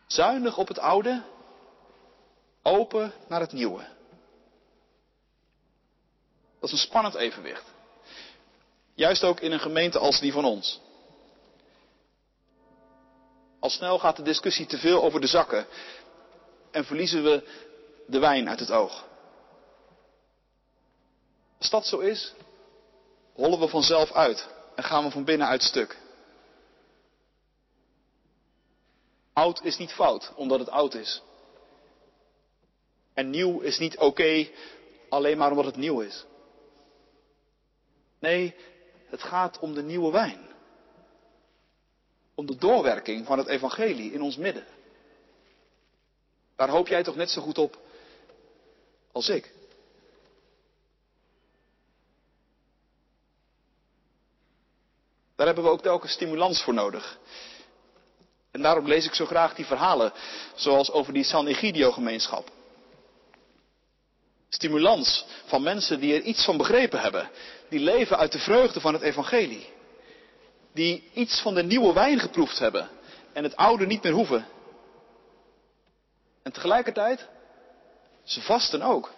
Zuinig 0.06 0.59
op 0.59 0.68
het 0.68 0.78
oude, 0.78 1.22
open 2.62 3.12
naar 3.28 3.40
het 3.40 3.52
nieuwe. 3.52 3.87
Dat 6.61 6.70
is 6.70 6.72
een 6.72 6.87
spannend 6.88 7.14
evenwicht. 7.14 7.64
Juist 8.94 9.24
ook 9.24 9.40
in 9.40 9.52
een 9.52 9.61
gemeente 9.61 9.98
als 9.98 10.20
die 10.20 10.32
van 10.32 10.44
ons. 10.44 10.80
Al 13.61 13.70
snel 13.70 13.98
gaat 13.98 14.16
de 14.16 14.22
discussie 14.22 14.66
te 14.66 14.78
veel 14.78 15.02
over 15.02 15.20
de 15.20 15.26
zakken 15.26 15.66
en 16.70 16.85
verliezen 16.85 17.22
we 17.22 17.48
de 18.06 18.18
wijn 18.18 18.48
uit 18.48 18.61
het 18.61 18.70
oog. 18.70 19.14
Als 21.58 21.70
dat 21.70 21.86
zo 21.86 21.98
is, 21.98 22.34
hollen 23.32 23.58
we 23.58 23.68
vanzelf 23.68 24.12
uit 24.12 24.48
en 24.74 24.84
gaan 24.84 25.04
we 25.04 25.10
van 25.10 25.24
binnenuit 25.24 25.62
stuk. 25.62 25.98
Oud 29.32 29.64
is 29.64 29.76
niet 29.76 29.92
fout, 29.92 30.32
omdat 30.34 30.58
het 30.58 30.70
oud 30.70 30.94
is. 30.94 31.22
En 33.14 33.30
nieuw 33.30 33.60
is 33.60 33.78
niet 33.78 33.98
oké, 33.98 34.48
alleen 35.08 35.38
maar 35.38 35.50
omdat 35.50 35.64
het 35.64 35.76
nieuw 35.76 36.00
is. 36.00 36.24
Nee, 38.18 38.54
het 39.06 39.22
gaat 39.22 39.58
om 39.58 39.74
de 39.74 39.82
nieuwe 39.82 40.12
wijn. 40.12 40.46
Om 42.34 42.46
de 42.46 42.56
doorwerking 42.56 43.26
van 43.26 43.38
het 43.38 43.46
evangelie 43.46 44.12
in 44.12 44.22
ons 44.22 44.36
midden. 44.36 44.66
Daar 46.56 46.68
hoop 46.68 46.88
jij 46.88 47.02
toch 47.02 47.16
net 47.16 47.30
zo 47.30 47.42
goed 47.42 47.58
op 47.58 47.78
als 49.12 49.28
ik. 49.28 49.55
Daar 55.37 55.46
hebben 55.46 55.64
we 55.64 55.70
ook 55.70 55.83
telkens 55.83 56.12
stimulans 56.12 56.62
voor 56.62 56.75
nodig. 56.75 57.18
En 58.51 58.62
daarom 58.62 58.87
lees 58.87 59.07
ik 59.07 59.14
zo 59.14 59.27
graag 59.27 59.55
die 59.55 59.66
verhalen, 59.66 60.12
zoals 60.55 60.90
over 60.90 61.12
die 61.12 61.25
San 61.25 61.46
Egidio 61.46 61.92
gemeenschap. 61.92 62.51
Stimulans 64.49 65.25
van 65.46 65.62
mensen 65.62 66.01
die 66.01 66.14
er 66.14 66.22
iets 66.22 66.44
van 66.44 66.57
begrepen 66.57 67.01
hebben, 67.01 67.31
die 67.68 67.81
leven 67.81 68.18
uit 68.18 68.33
de 68.33 68.38
vreugde 68.38 68.81
van 68.81 68.92
het 68.92 69.03
evangelie. 69.03 69.66
Die 70.72 71.11
iets 71.14 71.40
van 71.40 71.55
de 71.55 71.62
nieuwe 71.62 71.92
wijn 71.92 72.18
geproefd 72.18 72.59
hebben 72.59 72.90
en 73.33 73.42
het 73.42 73.57
oude 73.57 73.87
niet 73.87 74.03
meer 74.03 74.12
hoeven. 74.12 74.46
En 76.42 76.53
tegelijkertijd, 76.53 77.29
ze 78.25 78.40
vasten 78.40 78.83
ook. 78.83 79.12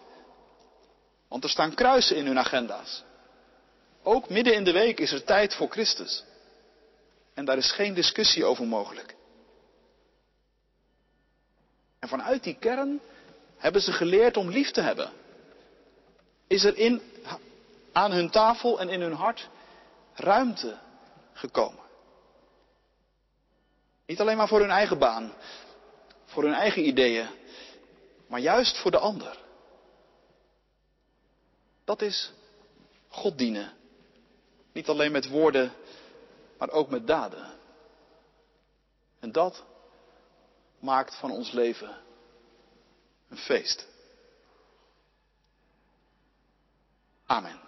Want 1.29 1.45
er 1.45 1.51
staan 1.51 1.75
kruisen 1.75 2.17
in 2.17 2.27
hun 2.27 2.39
agenda's. 2.39 3.03
Ook 4.03 4.29
midden 4.29 4.55
in 4.55 4.65
de 4.65 4.73
week 4.73 5.01
is 5.01 5.13
er 5.13 5.25
tijd 5.25 5.55
voor 5.55 5.69
Christus. 5.69 6.25
En 7.35 7.45
daar 7.45 7.57
is 7.57 7.73
geen 7.73 7.95
discussie 7.95 8.45
over 8.45 8.67
mogelijk. 8.67 9.17
En 11.99 12.09
vanuit 12.09 12.43
die 12.43 12.57
kern 12.59 13.01
hebben 13.57 13.83
ze 13.83 13.93
geleerd 13.93 14.37
om 14.37 14.51
lief 14.51 14.71
te 14.71 14.81
hebben. 14.81 15.13
Is 16.47 16.65
er 16.65 16.77
in, 16.77 17.03
aan 17.93 18.13
hun 18.13 18.31
tafel 18.31 18.81
en 18.81 18.89
in 18.89 19.01
hun 19.01 19.13
hart 19.13 19.49
ruimte 20.15 20.79
gekomen. 21.33 21.87
Niet 24.07 24.21
alleen 24.21 24.37
maar 24.37 24.49
voor 24.49 24.61
hun 24.61 24.71
eigen 24.71 24.99
baan, 24.99 25.33
voor 26.25 26.43
hun 26.43 26.55
eigen 26.55 26.87
ideeën, 26.87 27.29
maar 28.27 28.41
juist 28.41 28.79
voor 28.79 28.91
de 28.91 28.99
ander. 28.99 29.39
Dat 31.85 32.03
is 32.03 32.33
God 33.09 33.39
dienen. 33.39 33.78
Niet 34.79 34.89
alleen 34.89 35.13
met 35.13 35.29
woorden, 35.29 35.73
maar 36.59 36.71
ook 36.71 36.91
met 36.91 37.07
daden. 37.07 37.51
En 39.19 39.33
dat 39.33 39.65
maakt 40.79 41.15
van 41.15 41.31
ons 41.31 41.53
leven 41.53 41.97
een 43.29 43.37
feest. 43.37 43.87
Amen. 47.27 47.68